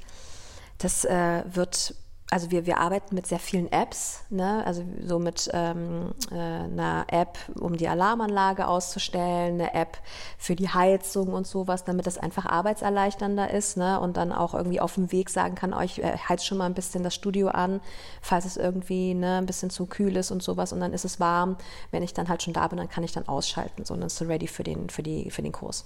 das 0.76 1.07
äh, 1.07 1.45
wird, 1.47 1.95
also 2.33 2.51
wir, 2.51 2.65
wir 2.65 2.79
arbeiten 2.79 3.15
mit 3.15 3.27
sehr 3.27 3.39
vielen 3.39 3.71
Apps, 3.71 4.25
ne? 4.31 4.65
also 4.65 4.83
so 5.05 5.19
mit 5.19 5.51
ähm, 5.53 6.15
äh, 6.31 6.35
einer 6.35 7.05
App, 7.09 7.39
um 7.61 7.77
die 7.77 7.89
Alarmanlage 7.89 8.67
auszustellen, 8.67 9.61
eine 9.61 9.75
App 9.75 9.99
für 10.39 10.57
die 10.57 10.71
Heizung 10.71 11.35
und 11.35 11.47
sowas, 11.47 11.85
damit 11.85 12.07
das 12.07 12.17
einfach 12.17 12.47
arbeitserleichternder 12.47 13.51
ist 13.51 13.77
ne? 13.77 14.01
und 14.01 14.17
dann 14.17 14.33
auch 14.33 14.55
irgendwie 14.55 14.81
auf 14.81 14.95
dem 14.95 15.12
Weg 15.12 15.29
sagen 15.29 15.57
kann, 15.57 15.75
euch 15.75 15.99
äh, 15.99 16.17
heizt 16.27 16.47
schon 16.47 16.57
mal 16.57 16.65
ein 16.65 16.73
bisschen 16.73 17.03
das 17.03 17.15
Studio 17.15 17.49
an, 17.49 17.83
falls 18.23 18.47
es 18.47 18.57
irgendwie 18.57 19.12
ne, 19.12 19.37
ein 19.37 19.47
bisschen 19.47 19.69
zu 19.69 19.85
kühl 19.85 20.17
ist 20.17 20.31
und 20.31 20.43
sowas 20.43 20.73
und 20.73 20.81
dann 20.81 20.95
ist 20.95 21.05
es 21.05 21.21
warm. 21.21 21.59
Wenn 21.91 22.03
ich 22.03 22.15
dann 22.15 22.31
halt 22.31 22.43
schon 22.43 22.55
da 22.55 22.67
bin, 22.67 22.79
dann 22.79 22.89
kann 22.89 23.05
ich 23.05 23.12
dann 23.12 23.29
ausschalten, 23.29 23.85
so 23.85 23.95
dann 23.95 24.07
ist 24.07 24.23
es 24.23 24.27
ready 24.27 24.47
für 24.47 24.62
den, 24.62 24.89
für 24.89 25.03
die, 25.03 25.31
für 25.31 25.43
den 25.43 25.53
Kurs. 25.53 25.85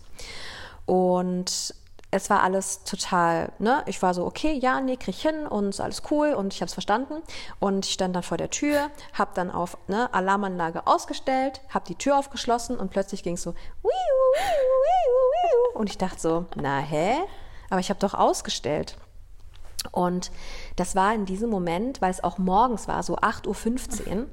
Und 0.85 1.75
es 2.11 2.31
war 2.31 2.43
alles 2.43 2.85
total, 2.85 3.53
ne? 3.59 3.83
Ich 3.87 4.01
war 4.01 4.15
so, 4.15 4.25
okay, 4.25 4.53
ja, 4.53 4.81
nee, 4.81 4.97
krieg 4.97 5.15
ich 5.15 5.23
hin 5.23 5.47
und 5.47 5.71
ist 5.71 5.81
alles 5.81 6.03
cool 6.11 6.35
und 6.35 6.55
ich 6.55 6.61
habe 6.61 6.67
es 6.67 6.73
verstanden. 6.73 7.23
Und 7.59 7.85
ich 7.85 7.93
stand 7.93 8.15
dann 8.15 8.23
vor 8.23 8.39
der 8.39 8.51
Tür, 8.51 8.91
habe 9.13 9.33
dann 9.35 9.51
auf 9.51 9.77
ne, 9.89 10.13
Alarmanlage 10.15 10.87
ausgestellt, 10.87 11.61
habe 11.69 11.85
die 11.87 11.97
Tür 11.97 12.19
aufgeschlossen 12.19 12.79
und 12.79 12.91
plötzlich 12.91 13.23
ging 13.23 13.35
es 13.35 13.43
so, 13.43 13.53
wiu, 13.53 13.57
wiu, 13.83 13.91
wiu, 14.73 15.75
wiu. 15.75 15.81
und 15.81 15.91
ich 15.91 15.99
dachte 15.99 16.21
so, 16.21 16.47
na 16.55 16.79
hä? 16.79 17.17
Aber 17.71 17.81
ich 17.81 17.91
habe 17.91 18.01
doch 18.01 18.15
ausgestellt. 18.15 18.97
Und 19.91 20.31
das 20.77 20.95
war 20.95 21.15
in 21.15 21.27
diesem 21.27 21.51
Moment, 21.51 22.01
weil 22.01 22.11
es 22.11 22.23
auch 22.23 22.39
morgens 22.39 22.89
war, 22.89 23.03
so 23.03 23.17
8.15 23.17 24.07
Uhr, 24.09 24.27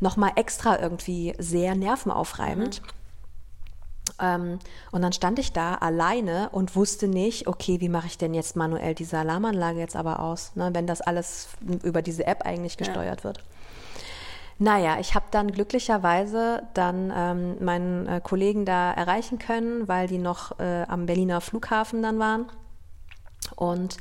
nochmal 0.00 0.32
extra 0.36 0.78
irgendwie 0.78 1.34
sehr 1.38 1.74
nervenaufreibend. 1.74 2.78
Ähm, 2.78 2.99
und 4.20 5.02
dann 5.02 5.12
stand 5.12 5.38
ich 5.38 5.52
da 5.52 5.74
alleine 5.76 6.50
und 6.50 6.76
wusste 6.76 7.08
nicht, 7.08 7.46
okay, 7.46 7.80
wie 7.80 7.88
mache 7.88 8.06
ich 8.06 8.18
denn 8.18 8.34
jetzt 8.34 8.56
manuell 8.56 8.94
diese 8.94 9.18
Alarmanlage 9.18 9.78
jetzt 9.78 9.96
aber 9.96 10.20
aus, 10.20 10.52
ne, 10.56 10.70
wenn 10.72 10.86
das 10.86 11.00
alles 11.00 11.48
über 11.82 12.02
diese 12.02 12.26
App 12.26 12.44
eigentlich 12.44 12.76
gesteuert 12.76 13.24
wird. 13.24 13.42
Naja, 14.62 14.98
ich 15.00 15.14
habe 15.14 15.24
dann 15.30 15.50
glücklicherweise 15.52 16.64
dann 16.74 17.10
ähm, 17.16 17.64
meinen 17.64 18.06
äh, 18.06 18.20
Kollegen 18.22 18.66
da 18.66 18.92
erreichen 18.92 19.38
können, 19.38 19.88
weil 19.88 20.06
die 20.06 20.18
noch 20.18 20.58
äh, 20.58 20.82
am 20.86 21.06
Berliner 21.06 21.40
Flughafen 21.40 22.02
dann 22.02 22.18
waren. 22.18 22.44
Und 23.56 23.96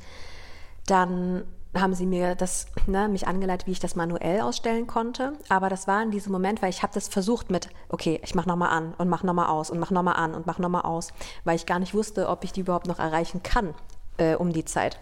dann 0.86 1.46
haben 1.76 1.94
sie 1.94 2.06
mir 2.06 2.36
das, 2.36 2.68
ne, 2.88 3.08
mich 3.08 3.28
angeleitet, 3.28 3.68
wie 3.68 3.72
ich 3.72 3.80
das 3.80 3.96
manuell 3.96 4.42
ausstellen 4.42 4.88
konnte. 4.88 5.34
Aber 5.50 5.70
das 5.70 5.88
war 5.88 6.02
in 6.02 6.12
diesem 6.12 6.32
Moment, 6.32 6.62
weil 6.62 6.70
ich 6.70 6.82
habe 6.82 6.94
das 6.94 7.08
versucht 7.08 7.52
mit, 7.52 7.70
okay, 7.90 8.20
ich 8.24 8.34
mache 8.34 8.50
nochmal 8.50 8.70
an 8.70 8.94
und 8.98 9.08
mache 9.08 9.26
nochmal 9.26 9.48
aus 9.48 9.70
und 9.70 9.80
mache 9.80 9.94
nochmal 9.94 10.16
an 10.16 10.34
und 10.34 10.48
mache 10.48 10.62
nochmal 10.62 10.82
aus, 10.82 11.14
weil 11.44 11.56
ich 11.56 11.66
gar 11.66 11.80
nicht 11.80 11.94
wusste, 11.94 12.28
ob 12.28 12.44
ich 12.44 12.52
die 12.52 12.62
überhaupt 12.62 12.88
noch 12.88 13.00
erreichen 13.00 13.44
kann 13.44 13.76
äh, 14.18 14.36
um 14.36 14.52
die 14.52 14.66
Zeit. 14.66 15.00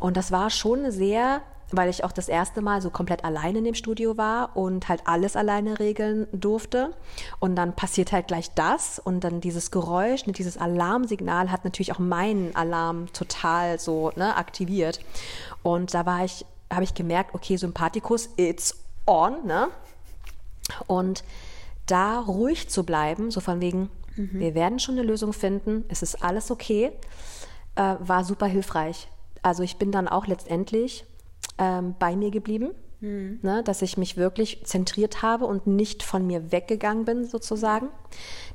Und 0.00 0.16
das 0.16 0.32
war 0.32 0.50
schon 0.50 0.90
sehr, 0.90 1.42
weil 1.76 1.88
ich 1.88 2.04
auch 2.04 2.12
das 2.12 2.28
erste 2.28 2.62
Mal 2.62 2.80
so 2.80 2.90
komplett 2.90 3.24
allein 3.24 3.56
in 3.56 3.64
dem 3.64 3.74
Studio 3.74 4.16
war 4.16 4.56
und 4.56 4.88
halt 4.88 5.02
alles 5.06 5.36
alleine 5.36 5.78
regeln 5.78 6.26
durfte. 6.32 6.94
Und 7.40 7.56
dann 7.56 7.74
passiert 7.74 8.12
halt 8.12 8.28
gleich 8.28 8.50
das 8.54 8.98
und 8.98 9.24
dann 9.24 9.40
dieses 9.40 9.70
Geräusch, 9.70 10.26
ne, 10.26 10.32
dieses 10.32 10.58
Alarmsignal 10.58 11.50
hat 11.50 11.64
natürlich 11.64 11.92
auch 11.92 11.98
meinen 11.98 12.54
Alarm 12.56 13.12
total 13.12 13.78
so 13.78 14.12
ne, 14.16 14.36
aktiviert. 14.36 15.00
Und 15.62 15.94
da 15.94 16.06
war 16.06 16.24
ich, 16.24 16.44
habe 16.70 16.84
ich 16.84 16.94
gemerkt, 16.94 17.34
okay, 17.34 17.56
Sympathikus, 17.56 18.30
it's 18.36 18.76
on, 19.06 19.46
ne? 19.46 19.68
Und 20.86 21.24
da 21.86 22.20
ruhig 22.20 22.70
zu 22.70 22.84
bleiben, 22.84 23.30
so 23.30 23.40
von 23.40 23.60
wegen, 23.60 23.90
wir 24.16 24.54
werden 24.54 24.78
schon 24.78 24.96
eine 24.96 25.06
Lösung 25.06 25.32
finden, 25.32 25.84
es 25.88 26.02
ist 26.02 26.22
alles 26.22 26.50
okay, 26.50 26.92
äh, 27.74 27.96
war 27.98 28.24
super 28.24 28.46
hilfreich. 28.46 29.08
Also 29.42 29.62
ich 29.62 29.76
bin 29.76 29.90
dann 29.90 30.08
auch 30.08 30.26
letztendlich 30.26 31.04
ähm, 31.58 31.94
bei 31.98 32.16
mir 32.16 32.30
geblieben, 32.30 32.70
ne, 33.42 33.62
dass 33.64 33.82
ich 33.82 33.98
mich 33.98 34.16
wirklich 34.16 34.64
zentriert 34.64 35.22
habe 35.22 35.46
und 35.46 35.66
nicht 35.66 36.02
von 36.02 36.26
mir 36.26 36.52
weggegangen 36.52 37.04
bin 37.04 37.24
sozusagen, 37.24 37.88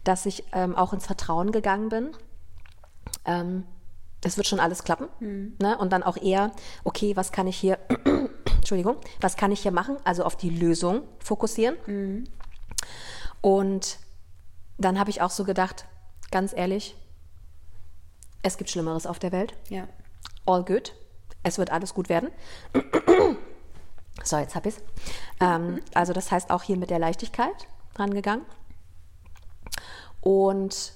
dass 0.03 0.25
ich 0.25 0.44
ähm, 0.53 0.75
auch 0.75 0.91
ins 0.94 1.06
Vertrauen 1.06 1.51
gegangen 1.51 1.89
bin. 1.89 2.12
Ähm, 3.25 3.63
es 4.24 4.38
wird 4.38 4.48
schon 4.48 4.60
alles 4.60 4.84
klappen. 4.84 5.08
Ne? 5.60 5.77
Und 5.77 5.94
dann 5.94 6.03
auch 6.03 6.18
eher, 6.18 6.51
okay, 6.84 7.15
was 7.15 7.32
kann 7.32 7.48
ich 7.48 7.58
hier, 7.58 7.77
Entschuldigung, 8.56 8.98
was 9.22 9.38
kann 9.38 9.51
ich 9.51 9.62
hier 9.62 9.72
machen? 9.72 9.98
Also 10.03 10.24
auf 10.24 10.36
die 10.36 10.50
Lösung 10.50 11.03
fokussieren. 11.20 11.77
Und 13.41 14.00
dann 14.77 15.00
habe 15.00 15.10
ich 15.10 15.22
auch 15.22 15.29
so 15.29 15.44
gedacht, 15.44 15.86
ganz 16.32 16.53
ehrlich, 16.53 16.96
es 18.41 18.58
gibt 18.58 18.70
Schlimmeres 18.70 19.06
auf 19.06 19.20
der 19.20 19.32
Welt. 19.32 19.53
Ja. 19.70 19.88
All 20.46 20.63
good. 20.63 20.94
Es 21.43 21.58
wird 21.58 21.72
alles 21.72 21.93
gut 21.93 22.10
werden. 22.10 22.29
So, 24.24 24.38
jetzt 24.38 24.55
hab 24.55 24.65
ich's. 24.65 24.81
Ähm, 25.39 25.81
also 25.93 26.13
das 26.13 26.31
heißt 26.31 26.50
auch 26.51 26.63
hier 26.63 26.77
mit 26.77 26.89
der 26.89 27.00
Leichtigkeit 27.00 27.67
rangegangen. 27.96 28.46
Und 30.22 30.93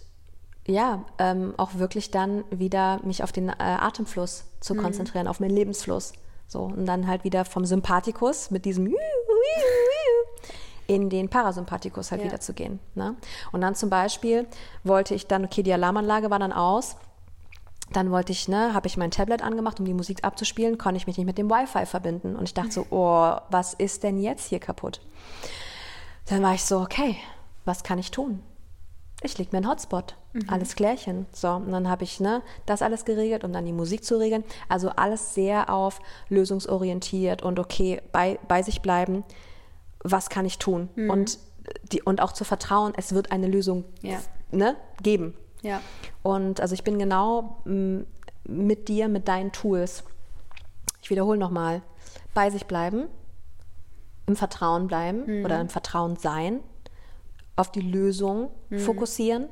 ja, 0.66 1.04
ähm, 1.18 1.54
auch 1.58 1.76
wirklich 1.76 2.12
dann 2.12 2.44
wieder 2.50 3.00
mich 3.04 3.24
auf 3.24 3.32
den 3.32 3.50
äh, 3.50 3.54
Atemfluss 3.58 4.46
zu 4.60 4.76
konzentrieren, 4.76 5.28
auf 5.28 5.40
meinen 5.40 5.56
Lebensfluss. 5.56 6.14
So, 6.48 6.64
und 6.64 6.86
dann 6.86 7.08
halt 7.08 7.24
wieder 7.24 7.46
vom 7.46 7.66
Sympathikus 7.66 8.52
mit 8.52 8.66
diesem 8.66 8.94
in 10.88 11.10
den 11.10 11.30
Parasympathikus 11.30 12.12
halt 12.12 12.22
Ja. 12.22 12.28
wieder 12.28 12.40
zu 12.40 12.54
gehen. 12.54 12.80
Ne? 12.96 13.16
Und 13.52 13.62
dann 13.62 13.74
zum 13.76 13.90
Beispiel 13.90 14.46
wollte 14.84 15.16
ich 15.16 15.28
dann, 15.28 15.46
okay, 15.46 15.64
die 15.64 15.74
Alarmanlage 15.74 16.30
war 16.30 16.40
dann 16.40 16.52
aus. 16.52 16.98
Dann 17.94 18.12
wollte 18.12 18.32
ich, 18.32 18.48
ne, 18.48 18.74
habe 18.74 18.88
ich 18.88 18.98
mein 18.98 19.12
Tablet 19.12 19.42
angemacht, 19.42 19.80
um 19.80 19.86
die 19.86 19.94
Musik 19.94 20.24
abzuspielen, 20.24 20.78
konnte 20.78 20.98
ich 20.98 21.08
mich 21.08 21.18
nicht 21.18 21.26
mit 21.26 21.38
dem 21.38 21.50
Wi-Fi 21.50 21.86
verbinden. 21.86 22.36
Und 22.36 22.44
ich 22.44 22.54
dachte 22.54 22.72
so, 22.72 22.86
oh, 22.92 23.36
was 23.50 23.74
ist 23.74 24.04
denn 24.04 24.20
jetzt 24.20 24.48
hier 24.50 24.60
kaputt? 24.60 25.00
Dann 26.28 26.42
war 26.42 26.54
ich 26.54 26.64
so, 26.64 26.80
okay, 26.80 27.18
was 27.66 27.84
kann 27.84 28.00
ich 28.00 28.12
tun? 28.12 28.42
Ich 29.22 29.38
leg 29.38 29.54
mir 29.54 29.60
einen 29.60 29.70
Hotspot. 29.70 30.16
Alles 30.48 30.76
klärchen. 30.76 31.28
So, 31.32 31.50
und 31.52 31.72
dann 31.72 31.88
habe 31.88 32.04
ich 32.04 32.20
ne, 32.20 32.42
das 32.66 32.82
alles 32.82 33.06
geregelt, 33.06 33.44
um 33.44 33.54
dann 33.54 33.66
die 33.66 33.72
Musik 33.72 34.04
zu 34.04 34.18
regeln. 34.18 34.44
Also 34.68 34.90
alles 34.90 35.34
sehr 35.34 35.70
auf 35.72 36.02
lösungsorientiert 36.30 37.42
und 37.44 37.60
okay, 37.60 38.02
bei, 38.12 38.40
bei 38.48 38.64
sich 38.64 38.82
bleiben. 38.82 39.24
Was 40.04 40.30
kann 40.30 40.46
ich 40.46 40.58
tun? 40.58 40.90
Und 41.10 41.38
die, 41.92 42.02
und 42.02 42.20
auch 42.22 42.34
zu 42.34 42.44
vertrauen, 42.44 42.94
es 42.98 43.14
wird 43.14 43.32
eine 43.32 43.48
Lösung 43.48 43.86
Ja. 44.02 44.18
ne, 44.52 44.76
geben. 45.02 45.36
Ja. 45.64 45.82
Und 46.22 46.62
also 46.62 46.74
ich 46.76 46.84
bin 46.84 47.00
genau 47.00 47.58
mm, 47.66 48.02
mit 48.46 48.88
dir, 48.90 49.08
mit 49.08 49.28
deinen 49.28 49.52
Tools. 49.52 50.04
Ich 51.02 51.10
wiederhole 51.10 51.40
nochmal. 51.40 51.82
Bei 52.36 52.50
sich 52.52 52.66
bleiben, 52.68 53.08
im 54.28 54.36
Vertrauen 54.36 54.88
bleiben 54.88 55.44
oder 55.44 55.60
im 55.60 55.70
Vertrauen 55.70 56.16
sein, 56.18 56.60
auf 57.56 57.72
die 57.72 57.82
Lösung 57.82 58.50
fokussieren, 58.78 59.48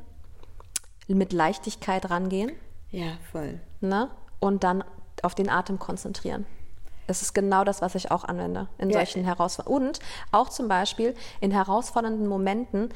mit 1.08 1.34
Leichtigkeit 1.34 2.10
rangehen 2.10 2.52
Ja, 2.90 3.18
voll. 3.32 3.60
ne? 3.82 4.10
und 4.40 4.64
dann 4.64 4.84
auf 5.24 5.36
den 5.36 5.50
Atem 5.50 5.78
konzentrieren. 5.78 6.46
Das 7.08 7.22
ist 7.22 7.34
genau 7.34 7.64
das, 7.66 7.82
was 7.82 7.96
ich 7.96 8.10
auch 8.12 8.24
anwende 8.24 8.68
in 8.78 8.90
Ja. 8.90 9.00
solchen 9.00 9.24
Herausforderungen. 9.26 9.88
Und 9.88 10.00
auch 10.32 10.48
zum 10.50 10.68
Beispiel 10.70 11.14
in 11.42 11.52
herausfordernden 11.52 12.28
Momenten, 12.28 12.90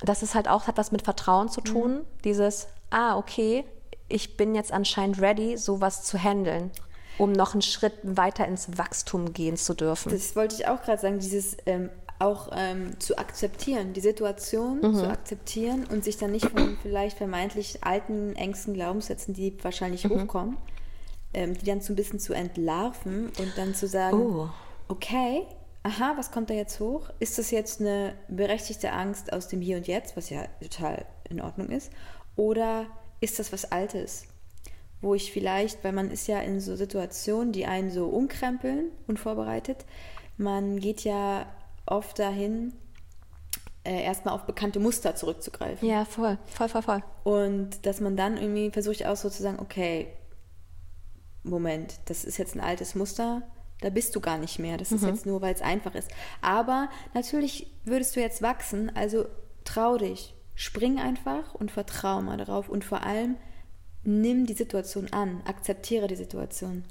das 0.00 0.22
ist 0.22 0.34
halt 0.34 0.48
auch, 0.48 0.66
hat 0.66 0.76
was 0.78 0.92
mit 0.92 1.02
Vertrauen 1.02 1.48
zu 1.48 1.60
tun. 1.60 2.00
Dieses, 2.24 2.68
ah, 2.90 3.16
okay, 3.16 3.64
ich 4.08 4.36
bin 4.36 4.54
jetzt 4.54 4.72
anscheinend 4.72 5.20
ready, 5.20 5.56
sowas 5.56 6.04
zu 6.04 6.18
handeln, 6.18 6.70
um 7.18 7.32
noch 7.32 7.52
einen 7.52 7.62
Schritt 7.62 7.94
weiter 8.02 8.46
ins 8.46 8.78
Wachstum 8.78 9.32
gehen 9.32 9.56
zu 9.56 9.74
dürfen. 9.74 10.10
Das 10.12 10.34
wollte 10.36 10.54
ich 10.54 10.66
auch 10.68 10.80
gerade 10.82 11.00
sagen, 11.00 11.18
dieses 11.18 11.56
ähm, 11.66 11.90
auch 12.20 12.50
ähm, 12.52 12.98
zu 13.00 13.18
akzeptieren, 13.18 13.92
die 13.92 14.00
Situation 14.00 14.80
Mhm. 14.82 14.94
zu 14.94 15.08
akzeptieren 15.10 15.84
und 15.90 16.04
sich 16.04 16.16
dann 16.16 16.30
nicht 16.30 16.46
von 16.46 16.76
vielleicht 16.82 17.16
vermeintlich 17.18 17.84
alten, 17.84 18.34
ängsten 18.36 18.74
Glaubenssätzen, 18.74 19.34
die 19.34 19.56
wahrscheinlich 19.62 20.04
Mhm. 20.08 20.22
hochkommen, 20.22 20.56
ähm, 21.34 21.54
die 21.58 21.64
dann 21.66 21.80
so 21.80 21.92
ein 21.92 21.96
bisschen 21.96 22.18
zu 22.18 22.32
entlarven 22.32 23.30
und 23.38 23.58
dann 23.58 23.74
zu 23.74 23.86
sagen, 23.86 24.26
Oh. 24.26 24.48
okay, 24.88 25.46
aha, 25.88 26.14
was 26.16 26.30
kommt 26.30 26.50
da 26.50 26.54
jetzt 26.54 26.80
hoch? 26.80 27.10
Ist 27.18 27.38
das 27.38 27.50
jetzt 27.50 27.80
eine 27.80 28.14
berechtigte 28.28 28.92
Angst 28.92 29.32
aus 29.32 29.48
dem 29.48 29.60
Hier 29.60 29.76
und 29.76 29.86
Jetzt, 29.86 30.16
was 30.16 30.30
ja 30.30 30.46
total 30.60 31.04
in 31.28 31.40
Ordnung 31.40 31.70
ist, 31.70 31.90
oder 32.36 32.86
ist 33.20 33.38
das 33.38 33.52
was 33.52 33.72
Altes? 33.72 34.26
wo 35.00 35.14
ich 35.14 35.32
vielleicht, 35.32 35.84
weil 35.84 35.92
man 35.92 36.10
ist 36.10 36.26
ja 36.26 36.40
in 36.40 36.60
so 36.60 36.76
Situationen, 36.76 37.52
die 37.52 37.66
einen 37.66 37.90
so 37.90 38.06
umkrempeln, 38.06 38.90
unvorbereitet, 39.06 39.84
man 40.36 40.80
geht 40.80 41.04
ja 41.04 41.46
oft 41.86 42.18
dahin, 42.18 42.72
äh, 43.84 44.02
erstmal 44.02 44.34
auf 44.34 44.44
bekannte 44.44 44.80
Muster 44.80 45.14
zurückzugreifen. 45.14 45.88
Ja, 45.88 46.04
voll, 46.04 46.38
voll, 46.46 46.68
voll, 46.68 46.82
voll. 46.82 47.02
Und 47.24 47.86
dass 47.86 48.00
man 48.00 48.16
dann 48.16 48.36
irgendwie 48.36 48.70
versucht 48.70 49.06
auch 49.06 49.16
so 49.16 49.30
zu 49.30 49.42
sagen, 49.42 49.58
okay, 49.60 50.08
Moment, 51.44 51.94
das 52.06 52.24
ist 52.24 52.36
jetzt 52.36 52.56
ein 52.56 52.60
altes 52.60 52.94
Muster, 52.94 53.42
da 53.80 53.90
bist 53.90 54.14
du 54.16 54.20
gar 54.20 54.38
nicht 54.38 54.58
mehr. 54.58 54.76
Das 54.76 54.92
ist 54.92 55.04
jetzt 55.04 55.26
nur, 55.26 55.40
weil 55.40 55.54
es 55.54 55.62
einfach 55.62 55.94
ist. 55.94 56.10
Aber 56.40 56.88
natürlich 57.14 57.70
würdest 57.84 58.16
du 58.16 58.20
jetzt 58.20 58.42
wachsen, 58.42 58.94
also 58.94 59.26
trau 59.64 59.96
dich, 59.98 60.34
spring 60.54 60.98
einfach 60.98 61.54
und 61.54 61.70
vertrau 61.70 62.20
mal 62.20 62.36
darauf 62.36 62.68
und 62.68 62.84
vor 62.84 63.02
allem 63.04 63.36
nimm 64.02 64.46
die 64.46 64.54
Situation 64.54 65.12
an, 65.12 65.42
akzeptiere 65.46 66.08
die 66.08 66.16
Situation. 66.16 66.84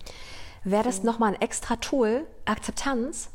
Wäre 0.63 0.83
das 0.83 1.03
nochmal 1.03 1.33
ein 1.33 1.41
extra 1.41 1.77
Tool, 1.77 2.25
Akzeptanz? 2.45 3.29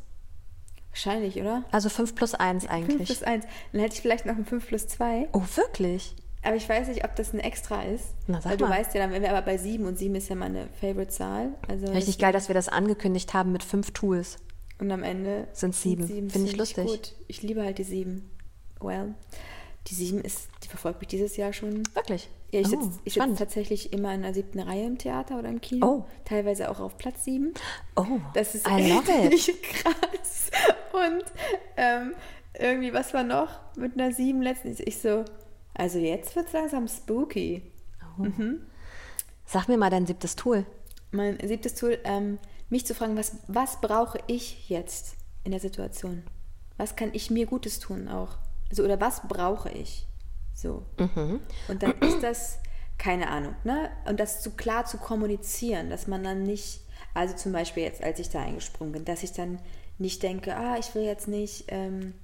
Wahrscheinlich, 0.90 1.40
oder? 1.40 1.64
Also 1.70 1.88
5 1.88 2.14
plus 2.14 2.34
1 2.34 2.64
5 2.64 2.72
eigentlich. 2.72 3.06
plus 3.06 3.22
1. 3.22 3.46
Dann 3.72 3.80
hätte 3.80 3.94
ich 3.94 4.02
vielleicht 4.02 4.26
noch 4.26 4.36
ein 4.36 4.44
5 4.44 4.66
plus 4.66 4.86
2. 4.88 5.28
Oh, 5.32 5.42
wirklich? 5.54 6.14
Aber 6.42 6.56
ich 6.56 6.68
weiß 6.68 6.88
nicht, 6.88 7.04
ob 7.04 7.14
das 7.14 7.32
ein 7.32 7.40
Extra 7.40 7.82
ist. 7.82 8.14
Na, 8.26 8.40
sag 8.40 8.50
weil 8.50 8.56
du 8.56 8.66
mal. 8.66 8.78
weißt 8.78 8.94
ja, 8.94 9.00
dann 9.00 9.12
wären 9.12 9.22
wir 9.22 9.30
aber 9.30 9.42
bei 9.42 9.56
7 9.56 9.84
und 9.86 9.96
7 9.96 10.14
ist 10.16 10.28
ja 10.28 10.34
meine 10.34 10.68
Favorite-Zahl. 10.80 11.54
Also 11.68 11.86
Richtig 11.92 12.18
geil, 12.18 12.32
dass 12.32 12.48
wir 12.48 12.54
das 12.54 12.68
angekündigt 12.68 13.32
haben 13.32 13.52
mit 13.52 13.62
fünf 13.62 13.92
Tools. 13.92 14.38
Und 14.80 14.90
am 14.90 15.04
Ende 15.04 15.46
Sind 15.52 15.74
sieben. 15.74 16.08
Finde 16.08 16.50
ich 16.50 16.56
lustig. 16.56 16.86
Gut. 16.86 17.14
Ich 17.28 17.42
liebe 17.42 17.62
halt 17.62 17.78
die 17.78 17.84
7. 17.84 18.28
Well, 18.80 19.14
die 19.86 19.94
7 19.94 20.20
ist, 20.20 20.48
die 20.64 20.68
verfolgt 20.68 21.00
mich 21.00 21.08
dieses 21.08 21.36
Jahr 21.36 21.52
schon. 21.52 21.84
Wirklich? 21.94 22.28
Ja, 22.50 22.60
ich 22.60 22.66
oh, 22.66 22.70
sitze 22.70 23.00
sitz 23.06 23.38
tatsächlich 23.38 23.92
immer 23.92 24.12
in 24.12 24.22
der 24.22 24.34
siebten 24.34 24.58
Reihe 24.60 24.84
im 24.84 24.98
Theater 24.98 25.38
oder 25.38 25.48
im 25.48 25.60
Kino. 25.60 25.86
Oh. 25.86 26.04
Teilweise 26.24 26.70
auch 26.70 26.80
auf 26.80 26.98
Platz 26.98 27.24
7. 27.24 27.54
Oh, 27.96 28.04
Das 28.34 28.54
ist 28.54 28.66
I 28.68 28.92
echt 29.30 29.62
krass. 29.72 30.50
Und 30.92 31.24
ähm, 31.76 32.14
irgendwie, 32.58 32.92
was 32.92 33.14
war 33.14 33.22
noch 33.22 33.48
mit 33.76 33.94
einer 33.94 34.12
7 34.12 34.42
letztens? 34.42 34.80
Ich 34.80 34.98
so, 34.98 35.24
also 35.82 35.98
jetzt 35.98 36.36
wird 36.36 36.46
es 36.46 36.52
langsam 36.52 36.86
spooky. 36.86 37.72
Sag 39.44 39.66
mir 39.66 39.76
mal 39.76 39.90
dein 39.90 40.06
siebtes 40.06 40.36
Tool. 40.36 40.64
Mein 41.10 41.36
siebtes 41.44 41.74
Tool, 41.74 41.98
ähm, 42.04 42.38
mich 42.70 42.86
zu 42.86 42.94
fragen, 42.94 43.16
was, 43.16 43.38
was 43.48 43.80
brauche 43.80 44.20
ich 44.28 44.68
jetzt 44.68 45.16
in 45.42 45.50
der 45.50 45.58
Situation? 45.58 46.22
Was 46.76 46.94
kann 46.94 47.10
ich 47.14 47.32
mir 47.32 47.46
Gutes 47.46 47.80
tun 47.80 48.06
auch? 48.06 48.38
Also, 48.70 48.84
oder 48.84 49.00
was 49.00 49.26
brauche 49.26 49.70
ich? 49.70 50.06
So. 50.54 50.84
Und 51.66 51.82
dann 51.82 51.98
ist 52.00 52.22
das, 52.22 52.60
keine 52.96 53.28
Ahnung, 53.28 53.56
ne? 53.64 53.90
Und 54.06 54.20
das 54.20 54.40
zu 54.40 54.52
klar 54.52 54.84
zu 54.84 54.98
kommunizieren, 54.98 55.90
dass 55.90 56.06
man 56.06 56.22
dann 56.22 56.44
nicht, 56.44 56.82
also 57.12 57.34
zum 57.34 57.50
Beispiel 57.50 57.82
jetzt, 57.82 58.04
als 58.04 58.20
ich 58.20 58.30
da 58.30 58.40
eingesprungen 58.40 58.92
bin, 58.92 59.04
dass 59.04 59.24
ich 59.24 59.32
dann 59.32 59.58
nicht 59.98 60.22
denke, 60.22 60.54
ah, 60.56 60.76
ich 60.78 60.94
will 60.94 61.02
jetzt 61.02 61.26
nicht, 61.26 61.64
ähm, 61.68 62.14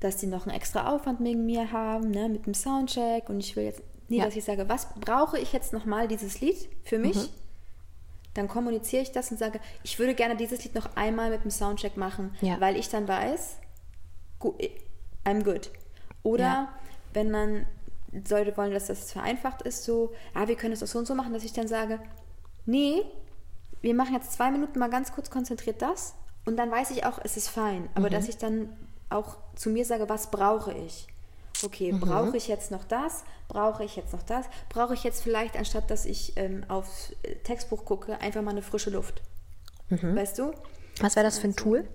dass 0.00 0.16
die 0.16 0.26
noch 0.26 0.46
einen 0.46 0.54
extra 0.56 0.94
Aufwand 0.94 1.20
wegen 1.24 1.44
mir 1.46 1.72
haben, 1.72 2.10
ne, 2.10 2.28
mit 2.28 2.46
dem 2.46 2.54
Soundcheck 2.54 3.28
und 3.28 3.40
ich 3.40 3.56
will 3.56 3.64
jetzt, 3.64 3.82
nee, 4.08 4.18
Ja. 4.18 4.24
dass 4.26 4.36
ich 4.36 4.44
sage, 4.44 4.68
was 4.68 4.88
brauche 5.00 5.38
ich 5.38 5.52
jetzt 5.52 5.72
nochmal 5.72 6.06
dieses 6.08 6.40
Lied 6.40 6.68
für 6.84 6.98
mich? 6.98 7.16
Mhm. 7.16 7.28
Dann 8.34 8.46
kommuniziere 8.48 9.02
ich 9.02 9.10
das 9.10 9.30
und 9.32 9.38
sage, 9.38 9.58
ich 9.82 9.98
würde 9.98 10.14
gerne 10.14 10.36
dieses 10.36 10.62
Lied 10.62 10.74
noch 10.74 10.94
einmal 10.96 11.30
mit 11.30 11.42
dem 11.44 11.50
Soundcheck 11.50 11.96
machen, 11.96 12.34
Ja. 12.40 12.60
weil 12.60 12.76
ich 12.76 12.88
dann 12.88 13.08
weiß, 13.08 13.56
I'm 15.24 15.42
good. 15.42 15.70
Oder 16.22 16.44
Ja. 16.44 16.68
wenn 17.12 17.30
man 17.30 17.66
sollte 18.26 18.56
wollen, 18.56 18.72
dass 18.72 18.86
das 18.86 19.12
vereinfacht 19.12 19.62
ist, 19.62 19.84
so, 19.84 20.12
ah, 20.34 20.46
wir 20.48 20.56
können 20.56 20.72
es 20.72 20.82
auch 20.82 20.86
so 20.86 20.98
und 20.98 21.06
so 21.06 21.14
machen, 21.14 21.32
dass 21.32 21.44
ich 21.44 21.52
dann 21.52 21.68
sage, 21.68 22.00
nee, 22.64 23.02
wir 23.80 23.94
machen 23.94 24.14
jetzt 24.14 24.32
zwei 24.32 24.50
Minuten 24.50 24.78
mal 24.78 24.88
ganz 24.90 25.12
kurz 25.12 25.30
konzentriert 25.30 25.82
das 25.82 26.14
und 26.46 26.56
dann 26.56 26.70
weiß 26.70 26.90
ich 26.92 27.04
auch, 27.04 27.18
es 27.22 27.36
ist 27.36 27.48
fein. 27.48 27.88
Aber 27.94 28.08
dass 28.10 28.28
ich 28.28 28.38
dann 28.38 28.74
auch 29.10 29.36
zu 29.54 29.70
mir 29.70 29.84
sage, 29.84 30.08
was 30.08 30.30
brauche 30.30 30.72
ich? 30.72 31.06
Okay, 31.64 31.90
brauche 31.92 32.36
ich 32.36 32.46
jetzt 32.46 32.70
noch 32.70 32.84
das? 32.84 33.24
Brauche 33.48 33.82
ich 33.84 33.96
jetzt 33.96 34.12
noch 34.12 34.22
das? 34.22 34.46
Brauche 34.68 34.94
ich 34.94 35.02
jetzt 35.02 35.22
vielleicht, 35.22 35.56
anstatt 35.56 35.90
dass 35.90 36.04
ich 36.04 36.34
ähm, 36.36 36.64
aufs 36.68 37.12
äh, 37.22 37.34
Textbuch 37.36 37.84
gucke, 37.84 38.20
einfach 38.20 38.42
mal 38.42 38.52
eine 38.52 38.62
frische 38.62 38.90
Luft? 38.90 39.22
Weißt 39.90 40.38
du? 40.38 40.52
Was 41.00 41.16
wäre 41.16 41.24
das 41.26 41.38
für 41.38 41.48
ein 41.48 41.56
Tool? 41.56 41.88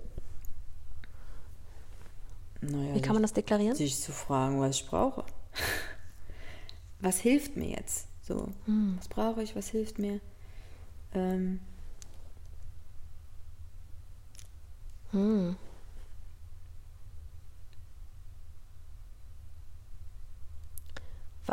Naja, 2.60 2.94
Wie 2.94 3.00
kann 3.00 3.14
man 3.14 3.22
das 3.22 3.32
deklarieren? 3.32 3.76
sich 3.76 4.00
zu 4.00 4.12
fragen, 4.12 4.60
was 4.60 4.76
ich 4.76 4.86
brauche. 4.86 5.24
Was 7.00 7.18
hilft 7.18 7.56
mir 7.56 7.68
jetzt? 7.68 8.06
So, 8.22 8.48
was 8.96 9.08
brauche 9.08 9.42
ich, 9.42 9.54
was 9.54 9.68
hilft 9.68 9.98
mir? 9.98 10.20
Ähm, 11.12 11.60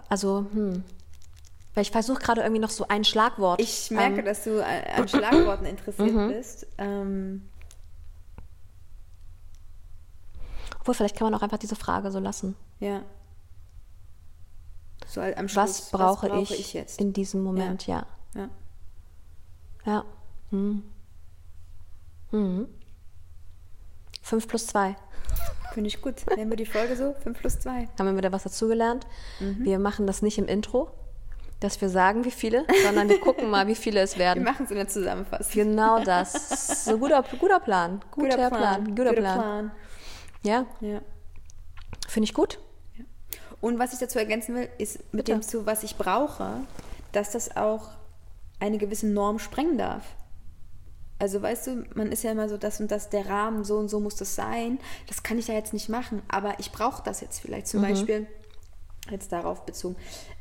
Also, 0.10 0.46
hm. 0.54 0.84
Weil 1.74 1.84
ich 1.84 1.92
versuche 1.92 2.20
gerade 2.20 2.42
irgendwie 2.42 2.60
noch 2.60 2.70
so 2.70 2.86
ein 2.90 3.04
Schlagwort. 3.06 3.62
ich 3.62 3.92
merke, 3.92 4.20
ähm, 4.20 4.26
dass 4.26 4.44
du 4.44 4.64
an 4.64 4.84
an 4.98 5.08
Schlagworten 5.08 5.66
interessiert 5.66 6.28
bist. 6.28 6.68
Ähm, 6.78 7.50
Obwohl, 10.82 10.96
vielleicht 10.96 11.16
kann 11.16 11.28
man 11.30 11.36
auch 11.36 11.44
einfach 11.44 11.60
diese 11.60 11.76
Frage 11.76 12.12
so 12.12 12.20
lassen. 12.20 12.56
ja. 12.80 13.04
So 15.08 15.20
am 15.20 15.50
Schluss, 15.50 15.56
Was 15.56 15.90
brauche, 15.92 16.30
was 16.30 16.30
brauche 16.30 16.54
ich, 16.54 16.60
ich 16.60 16.74
jetzt? 16.74 17.02
in 17.02 17.12
diesem 17.12 17.44
Moment? 17.44 17.86
Ja. 17.86 18.06
ja. 18.34 18.50
Ja. 19.84 20.06
Hm. 20.52 20.84
Hm. 22.30 22.68
Fünf 24.22 24.48
plus 24.48 24.68
zwei. 24.68 24.96
Finde 25.74 25.88
ich 25.88 26.02
gut. 26.02 26.16
Nennen 26.36 26.50
wir 26.50 26.58
die 26.58 26.66
Folge 26.66 26.96
so? 26.96 27.14
5 27.24 27.40
plus 27.40 27.60
2. 27.60 27.88
Haben 27.98 28.06
wir 28.08 28.18
wieder 28.18 28.32
was 28.32 28.44
dazugelernt? 28.44 29.06
Mhm. 29.40 29.64
Wir 29.64 29.80
machen 29.80 30.06
das 30.08 30.22
nicht 30.22 30.38
im 30.38 30.46
Intro, 30.48 30.92
dass 31.60 31.80
wir 31.80 31.90
sagen, 31.90 32.26
wie 32.26 32.32
viele, 32.32 32.66
sondern 32.84 33.08
wir 33.10 33.20
gucken 33.20 33.50
mal, 33.50 33.68
wie 33.68 33.76
viele 33.76 34.00
es 34.02 34.16
Wir 34.16 34.26
werden. 34.26 34.44
machen 34.44 34.66
es 34.66 34.72
in 34.72 34.78
der 34.78 34.88
Zusammenfassung. 34.88 35.54
Genau 35.54 36.04
das. 36.04 36.86
So 36.86 36.98
guter, 36.98 37.24
guter 37.40 37.60
Plan. 37.60 38.02
Guter, 38.12 38.50
Plan. 38.50 38.96
Guter, 38.96 39.14
Plan. 39.14 39.72
Ja, 40.44 40.66
Ja. 40.82 41.02
finde 42.08 42.26
ich 42.26 42.34
gut. 42.34 42.60
Und 43.62 43.78
was 43.78 43.94
ich 43.94 44.00
dazu 44.00 44.18
ergänzen 44.18 44.56
will, 44.56 44.68
ist 44.80 44.98
mit 45.14 45.26
Bitte. 45.26 45.34
dem 45.34 45.42
zu, 45.44 45.68
was 45.68 45.84
ich 45.84 45.96
brauche, 45.96 46.62
dass 47.12 47.30
das 47.32 47.56
auch 47.56 47.90
eine 48.60 48.80
gewisse 48.80 49.06
Norm 49.08 49.38
sprengen 49.38 49.78
darf. 49.78 50.04
Also 51.22 51.40
weißt 51.40 51.68
du, 51.68 51.86
man 51.94 52.12
ist 52.12 52.24
ja 52.24 52.32
immer 52.32 52.50
so, 52.50 52.58
das 52.58 52.80
und 52.80 52.90
das, 52.90 53.10
der 53.10 53.28
Rahmen, 53.28 53.64
so 53.64 53.78
und 53.78 53.90
so 53.90 54.00
muss 54.00 54.16
das 54.16 54.34
sein. 54.34 54.80
Das 55.06 55.22
kann 55.22 55.38
ich 55.38 55.50
ja 55.50 55.54
jetzt 55.54 55.72
nicht 55.72 55.88
machen, 55.88 56.24
aber 56.28 56.56
ich 56.58 56.72
brauche 56.72 57.04
das 57.04 57.22
jetzt 57.22 57.40
vielleicht. 57.40 57.68
Zum 57.68 57.84
Beispiel, 57.84 58.26
jetzt 59.12 59.32
darauf 59.32 59.64
bezogen, 59.64 59.96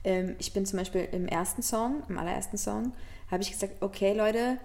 ähm, 0.05 0.37
ich 0.39 0.55
bin 0.55 0.65
zum 0.65 0.79
Beispiel 0.79 1.07
im 1.13 1.29
ersten 1.29 1.63
Song, 1.63 2.03
im 2.09 2.17
allerersten 2.17 2.57
Song, 2.57 2.93
habe 3.31 3.43
ich 3.43 3.53
gesagt, 3.53 3.83
okay 3.83 4.15
Leute, 4.15 4.57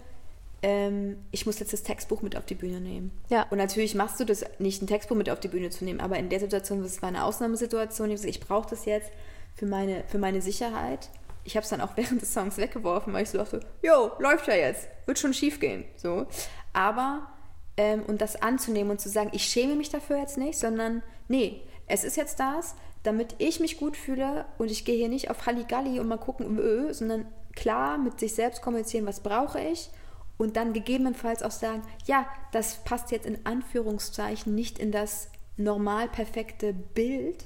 ähm, 0.62 1.18
ich 1.32 1.46
muss 1.46 1.60
jetzt 1.60 1.74
das 1.74 1.84
Textbuch 1.84 2.22
mit 2.22 2.38
auf 2.38 2.46
die 2.46 2.56
Bühne 2.56 2.80
nehmen. 2.80 3.12
Ja. 3.30 3.46
Und 3.50 3.58
natürlich 3.58 3.94
machst 3.94 4.18
du 4.18 4.24
das 4.24 4.46
nicht, 4.58 4.82
ein 4.82 4.88
Textbuch 4.88 5.18
mit 5.18 5.30
auf 5.30 5.42
die 5.42 5.50
Bühne 5.50 5.70
zu 5.70 5.84
nehmen, 5.84 6.00
aber 6.00 6.18
in 6.18 6.30
der 6.30 6.40
Situation, 6.40 6.82
das 6.82 7.02
war 7.02 7.10
eine 7.10 7.26
Ausnahmesituation, 7.26 8.10
ich, 8.10 8.24
ich 8.24 8.40
brauche 8.40 8.70
das 8.70 8.86
jetzt 8.86 9.12
für 9.54 9.66
meine, 9.66 10.06
für 10.08 10.18
meine 10.18 10.42
Sicherheit. 10.42 11.10
Ich 11.46 11.56
habe 11.56 11.64
es 11.64 11.70
dann 11.70 11.82
auch 11.82 11.96
während 11.96 12.22
des 12.22 12.34
Songs 12.34 12.58
weggeworfen, 12.58 13.14
weil 13.14 13.24
ich 13.24 13.30
so 13.30 13.38
dachte, 13.38 13.62
jo, 13.82 14.12
läuft 14.20 14.48
ja 14.48 14.56
jetzt, 14.56 14.88
wird 15.06 15.18
schon 15.18 15.34
schief 15.34 15.60
gehen. 15.60 15.86
So. 15.96 16.28
Aber, 16.74 17.28
ähm, 17.78 18.04
und 18.08 18.22
das 18.22 18.42
anzunehmen 18.42 18.92
und 18.92 19.00
zu 19.00 19.10
sagen, 19.10 19.30
ich 19.32 19.44
schäme 19.46 19.76
mich 19.76 19.90
dafür 19.90 20.18
jetzt 20.18 20.38
nicht, 20.38 20.60
sondern 20.60 21.02
nee, 21.28 21.62
es 21.88 22.04
ist 22.04 22.18
jetzt 22.18 22.40
das, 22.40 22.76
damit 23.04 23.36
ich 23.38 23.60
mich 23.60 23.78
gut 23.78 23.96
fühle 23.96 24.46
und 24.58 24.72
ich 24.72 24.84
gehe 24.84 24.98
hier 24.98 25.10
nicht 25.10 25.30
auf 25.30 25.46
Halligalli 25.46 26.00
und 26.00 26.08
mal 26.08 26.18
gucken, 26.18 26.58
öh, 26.58 26.92
sondern 26.94 27.28
klar 27.56 27.98
mit 27.98 28.20
sich 28.20 28.34
selbst 28.34 28.62
kommunizieren, 28.62 29.06
was 29.06 29.22
brauche 29.22 29.60
ich 29.60 29.90
und 30.38 30.58
dann 30.58 30.74
gegebenenfalls 30.74 31.44
auch 31.44 31.52
sagen, 31.52 31.84
ja, 32.06 32.28
das 32.52 32.84
passt 32.84 33.12
jetzt 33.12 33.26
in 33.26 33.46
Anführungszeichen 33.46 34.54
nicht 34.54 34.80
in 34.80 34.92
das 34.92 35.30
normal 35.58 36.10
perfekte 36.10 36.74
Bild, 36.74 37.46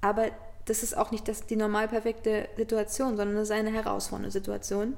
aber 0.00 0.26
das 0.68 0.82
ist 0.82 0.96
auch 0.96 1.10
nicht 1.10 1.26
das, 1.28 1.46
die 1.46 1.56
normal 1.56 1.88
perfekte 1.88 2.48
Situation, 2.56 3.16
sondern 3.16 3.36
das 3.36 3.44
ist 3.44 3.50
eine 3.54 3.72
herausfordernde 3.72 4.30
Situation 4.30 4.94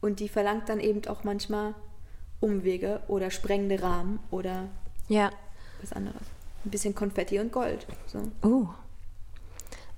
und 0.00 0.20
die 0.20 0.28
verlangt 0.28 0.68
dann 0.68 0.80
eben 0.80 1.06
auch 1.08 1.24
manchmal 1.24 1.74
Umwege 2.40 3.00
oder 3.08 3.30
sprengende 3.30 3.82
Rahmen 3.82 4.18
oder 4.30 4.68
Ja. 5.08 5.30
was 5.80 5.92
anderes. 5.92 6.22
Ein 6.64 6.70
bisschen 6.70 6.94
Konfetti 6.94 7.38
und 7.38 7.52
Gold. 7.52 7.86
So. 8.06 8.18
Uh. 8.46 8.68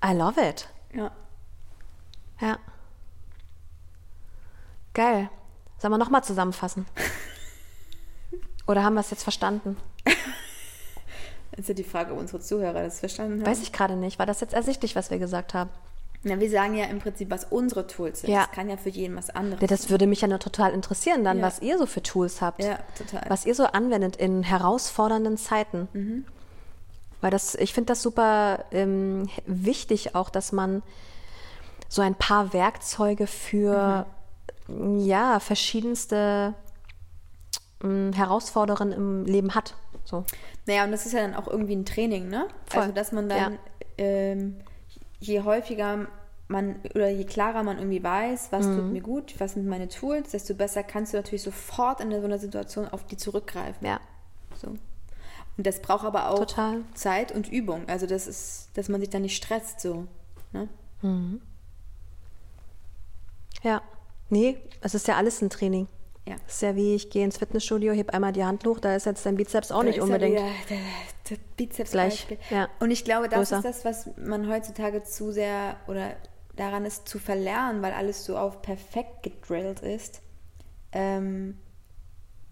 I 0.04 0.12
love 0.12 0.40
it. 0.40 0.68
Ja. 0.94 1.10
Ja. 2.40 2.58
Geil. 4.94 5.30
Sollen 5.78 5.92
wir 5.92 5.98
nochmal 5.98 6.22
zusammenfassen? 6.22 6.86
Oder 8.66 8.84
haben 8.84 8.94
wir 8.94 9.00
es 9.00 9.10
jetzt 9.10 9.22
verstanden? 9.24 9.76
Das 11.52 11.60
ist 11.60 11.68
ja 11.68 11.74
die 11.74 11.84
Frage, 11.84 12.12
ob 12.12 12.18
unsere 12.18 12.40
Zuhörer 12.40 12.82
das 12.82 13.00
verstanden 13.00 13.40
haben. 13.40 13.46
Weiß 13.46 13.62
ich 13.62 13.72
gerade 13.72 13.94
nicht. 13.96 14.18
War 14.18 14.26
das 14.26 14.40
jetzt 14.40 14.54
ersichtlich, 14.54 14.96
was 14.96 15.10
wir 15.10 15.18
gesagt 15.18 15.54
haben? 15.54 15.70
Na, 16.24 16.38
wir 16.38 16.48
sagen 16.50 16.74
ja 16.74 16.84
im 16.86 16.98
Prinzip, 17.00 17.30
was 17.30 17.44
unsere 17.44 17.86
Tools 17.86 18.20
sind. 18.20 18.30
Ja. 18.30 18.42
Das 18.46 18.52
kann 18.52 18.68
ja 18.70 18.76
für 18.76 18.88
jeden 18.90 19.16
was 19.16 19.28
anderes 19.30 19.60
Ja, 19.60 19.66
das 19.66 19.90
würde 19.90 20.06
mich 20.06 20.20
ja 20.20 20.28
nur 20.28 20.38
total 20.38 20.72
interessieren, 20.72 21.24
dann, 21.24 21.38
Ja. 21.38 21.44
was 21.44 21.60
ihr 21.60 21.78
so 21.78 21.86
für 21.86 22.02
Tools 22.02 22.40
habt. 22.40 22.62
Ja, 22.62 22.78
total. 22.96 23.28
Was 23.28 23.44
ihr 23.44 23.54
so 23.54 23.64
anwendet 23.66 24.16
in 24.16 24.42
herausfordernden 24.44 25.36
Zeiten. 25.36 25.88
Mhm. 25.92 26.24
Weil 27.20 27.30
das, 27.32 27.54
ich 27.56 27.74
finde 27.74 27.88
das 27.88 28.02
super 28.02 28.64
ähm, 28.70 29.28
wichtig 29.46 30.14
auch, 30.14 30.30
dass 30.30 30.52
man 30.52 30.82
so 31.88 32.02
ein 32.02 32.14
paar 32.14 32.52
Werkzeuge 32.52 33.26
für 33.26 34.06
Mhm. 34.68 35.00
ja, 35.00 35.40
verschiedenste 35.40 36.54
ähm, 37.82 38.12
Herausforderungen 38.12 38.92
im 38.92 39.24
Leben 39.24 39.54
hat. 39.56 39.74
So. 40.04 40.24
Naja, 40.66 40.84
und 40.84 40.92
das 40.92 41.06
ist 41.06 41.12
ja 41.12 41.20
dann 41.20 41.34
auch 41.34 41.46
irgendwie 41.48 41.74
ein 41.76 41.84
Training, 41.84 42.28
ne? 42.28 42.48
Voll. 42.66 42.82
Also, 42.82 42.92
dass 42.94 43.12
man 43.12 43.28
dann, 43.28 43.58
ähm, 43.98 44.56
je 45.20 45.42
häufiger 45.42 46.06
man 46.48 46.76
oder 46.94 47.08
je 47.08 47.24
klarer 47.24 47.62
man 47.62 47.78
irgendwie 47.78 48.02
weiß, 48.02 48.48
was 48.50 48.66
Mhm. 48.66 48.76
tut 48.76 48.92
mir 48.92 49.00
gut, 49.00 49.40
was 49.40 49.52
sind 49.54 49.66
meine 49.66 49.88
Tools, 49.88 50.32
desto 50.32 50.54
besser 50.54 50.82
kannst 50.82 51.12
du 51.12 51.16
natürlich 51.16 51.42
sofort 51.42 52.00
in 52.00 52.10
so 52.10 52.24
einer 52.24 52.38
Situation 52.38 52.88
auf 52.88 53.06
die 53.06 53.16
zurückgreifen. 53.16 53.86
Ja. 53.86 54.00
So. 54.60 54.68
Und 55.56 55.66
das 55.66 55.80
braucht 55.80 56.04
aber 56.04 56.28
auch 56.30 56.38
Total. 56.40 56.80
Zeit 56.94 57.32
und 57.32 57.48
Übung. 57.50 57.88
Also 57.88 58.06
das 58.06 58.26
ist, 58.26 58.70
dass 58.74 58.88
man 58.88 59.00
sich 59.00 59.08
dann 59.10 59.22
nicht 59.22 59.36
stresst 59.36 59.80
so. 59.80 60.06
Ne? 60.52 60.68
Ja. 63.62 63.82
Nee, 64.28 64.56
es 64.80 64.94
ist 64.94 65.08
ja 65.08 65.16
alles 65.16 65.40
ein 65.42 65.50
Training. 65.50 65.88
Ja. 66.26 66.36
Ja 66.60 66.76
wie, 66.76 66.94
ich 66.94 67.10
gehe 67.10 67.24
ins 67.24 67.38
Fitnessstudio, 67.38 67.92
heb 67.92 68.10
einmal 68.10 68.32
die 68.32 68.44
Hand 68.44 68.64
hoch, 68.66 68.78
da 68.78 68.94
ist 68.94 69.06
jetzt 69.06 69.26
dein 69.26 69.36
Bizeps 69.36 69.72
auch 69.72 69.82
nicht 69.82 69.98
Da 69.98 70.02
ist 70.04 70.08
unbedingt. 70.08 70.38
Ja 70.38 70.46
der, 70.70 70.78
der 71.30 71.36
Bizeps 71.56 71.90
Gleich, 71.90 72.26
ja. 72.50 72.68
Und 72.78 72.90
ich 72.92 73.04
glaube, 73.04 73.28
das 73.28 73.50
Größer. 73.50 73.56
ist 73.58 73.64
das, 73.64 73.84
was 73.84 74.10
man 74.16 74.48
heutzutage 74.48 75.02
zu 75.02 75.32
sehr 75.32 75.76
oder 75.88 76.14
daran 76.54 76.84
ist 76.84 77.08
zu 77.08 77.18
verlernen, 77.18 77.82
weil 77.82 77.92
alles 77.92 78.24
so 78.24 78.36
auf 78.38 78.62
perfekt 78.62 79.22
gedrillt 79.24 79.80
ist. 79.80 80.20
Ähm, 80.92 81.58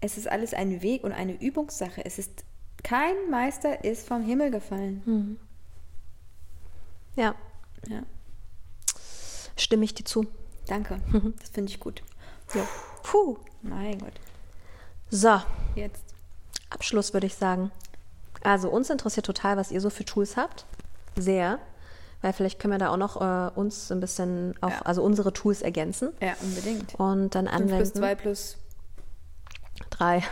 es 0.01 0.17
ist 0.17 0.29
alles 0.29 0.55
ein 0.55 0.83
Weg 0.83 1.05
und 1.05 1.13
eine 1.13 1.41
Übungssache. 1.41 2.05
Es 2.05 2.19
ist 2.19 2.45
kein 2.83 3.15
Meister 3.31 3.85
ist 3.85 4.09
vom 4.09 4.23
Himmel 4.23 4.51
gefallen. 4.51 5.39
Ja, 7.15 7.35
Ja, 7.89 8.03
stimme 9.57 9.85
ich 9.85 9.95
dir 9.95 10.05
zu. 10.05 10.27
danke. 10.67 11.01
Das 11.41 11.51
finde 11.51 11.71
ich 11.71 11.79
gut. 11.79 12.03
Ja. 12.55 12.67
Puh. 13.03 13.37
Mein 13.63 13.99
Gott. 13.99 14.13
So, 15.11 15.41
Jetzt. 15.75 16.03
Abschluss 16.71 17.13
würde 17.13 17.27
ich 17.27 17.35
sagen. 17.35 17.71
Also 18.43 18.69
uns 18.71 18.89
interessiert 18.91 19.27
total, 19.27 19.57
was 19.57 19.71
ihr 19.71 19.81
so 19.81 19.91
für 19.91 20.05
Tools 20.05 20.37
habt. 20.37 20.65
Sehr. 21.17 21.59
Weil 22.23 22.33
vielleicht 22.33 22.59
können 22.61 22.73
wir 22.75 22.79
da 22.79 22.91
auch 22.91 22.97
noch 22.97 23.21
äh, 23.21 23.51
uns 23.59 23.91
ein 23.91 24.01
bisschen 24.01 24.55
auf, 24.61 24.73
Ja. 24.73 24.83
also 24.83 25.03
unsere 25.03 25.33
Tools 25.33 25.63
ergänzen 25.63 26.11
Ja, 26.21 26.35
unbedingt. 26.43 26.95
und 26.97 27.35
dann 27.35 27.47
5 27.49 27.55
anwenden. 27.57 27.77
plus 27.77 27.93
2 27.95 28.15
plus. 28.15 28.57
Drei. 29.91 30.23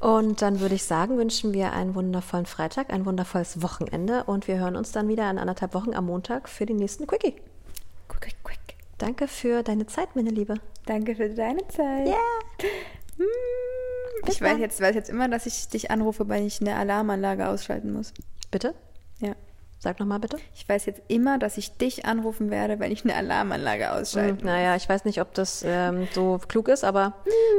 und 0.00 0.42
dann 0.42 0.60
würde 0.60 0.74
ich 0.74 0.84
sagen, 0.84 1.16
wünschen 1.18 1.52
wir 1.52 1.72
einen 1.72 1.94
wundervollen 1.94 2.46
Freitag, 2.46 2.92
ein 2.92 3.06
wundervolles 3.06 3.62
Wochenende 3.62 4.24
und 4.24 4.48
wir 4.48 4.58
hören 4.58 4.74
uns 4.76 4.90
dann 4.92 5.08
wieder 5.08 5.30
in 5.30 5.38
anderthalb 5.38 5.74
Wochen 5.74 5.94
am 5.94 6.06
Montag 6.06 6.48
für 6.48 6.66
den 6.66 6.76
nächsten 6.76 7.06
Quickie. 7.06 7.36
Danke 9.02 9.26
für 9.26 9.64
deine 9.64 9.84
Zeit, 9.86 10.14
meine 10.14 10.30
Liebe. 10.30 10.54
Danke 10.86 11.16
für 11.16 11.28
deine 11.28 11.66
Zeit. 11.66 12.06
Ja. 12.06 12.14
Hm, 13.18 13.26
Bis 14.24 14.36
Ich 14.36 14.40
weiß 14.40 14.58
jetzt, 14.60 14.80
weiß 14.80 14.94
jetzt 14.94 15.10
immer, 15.10 15.28
dass 15.28 15.44
ich 15.46 15.66
dich 15.66 15.90
anrufe, 15.90 16.28
weil 16.28 16.46
ich 16.46 16.60
eine 16.60 16.76
Alarmanlage 16.76 17.48
ausschalten 17.48 17.92
muss. 17.92 18.12
Bitte? 18.52 18.76
Ja. 19.18 19.32
Sag 19.80 19.98
nochmal 19.98 20.20
bitte. 20.20 20.36
Ich 20.54 20.68
weiß 20.68 20.86
jetzt 20.86 21.02
immer, 21.08 21.38
dass 21.40 21.58
ich 21.58 21.76
dich 21.76 22.04
anrufen 22.04 22.48
werde, 22.52 22.78
wenn 22.78 22.92
ich 22.92 23.02
eine 23.02 23.16
Alarmanlage 23.16 23.90
ausschalten 23.90 24.38
Hm, 24.38 24.46
naja, 24.46 24.76
ich 24.76 24.88
weiß 24.88 25.04
nicht, 25.04 25.20
ob 25.20 25.34
das 25.34 25.64
ähm, 25.66 26.06
so 26.12 26.38
klug 26.46 26.68
ist, 26.68 26.84
aber 26.84 27.14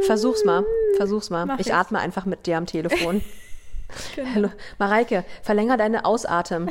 versuch's 0.05 0.45
mal. 0.45 0.63
Versuch's 0.95 1.29
mal. 1.29 1.45
Mach 1.45 1.59
ich 1.59 1.67
ich. 1.67 1.73
atme 1.73 1.99
einfach 1.99 2.25
mit 2.25 2.45
dir 2.47 2.55
am 2.57 2.67
Telefon. 2.67 3.21
Genau. 4.15 4.29
Hallo. 4.33 4.49
Mareike, 4.79 5.23
verlänger 5.43 5.77
deine 5.77 6.05
Ausatem. 6.05 6.67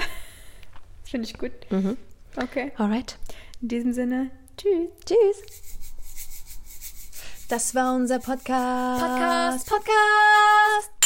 Finde 1.05 1.29
ich 1.29 1.39
gut. 1.39 1.53
Mhm. 1.71 1.97
Okay. 2.37 2.73
Alright. 2.79 3.17
In 3.61 3.69
diesem 3.69 3.93
Sinne, 3.93 4.33
tschüss. 4.63 4.91
Tschüss. 5.05 5.43
Das 7.49 7.75
war 7.75 7.95
unser 7.95 8.19
Podcast. 8.19 9.01
Podcast, 9.03 9.69
Podcast. 9.69 11.02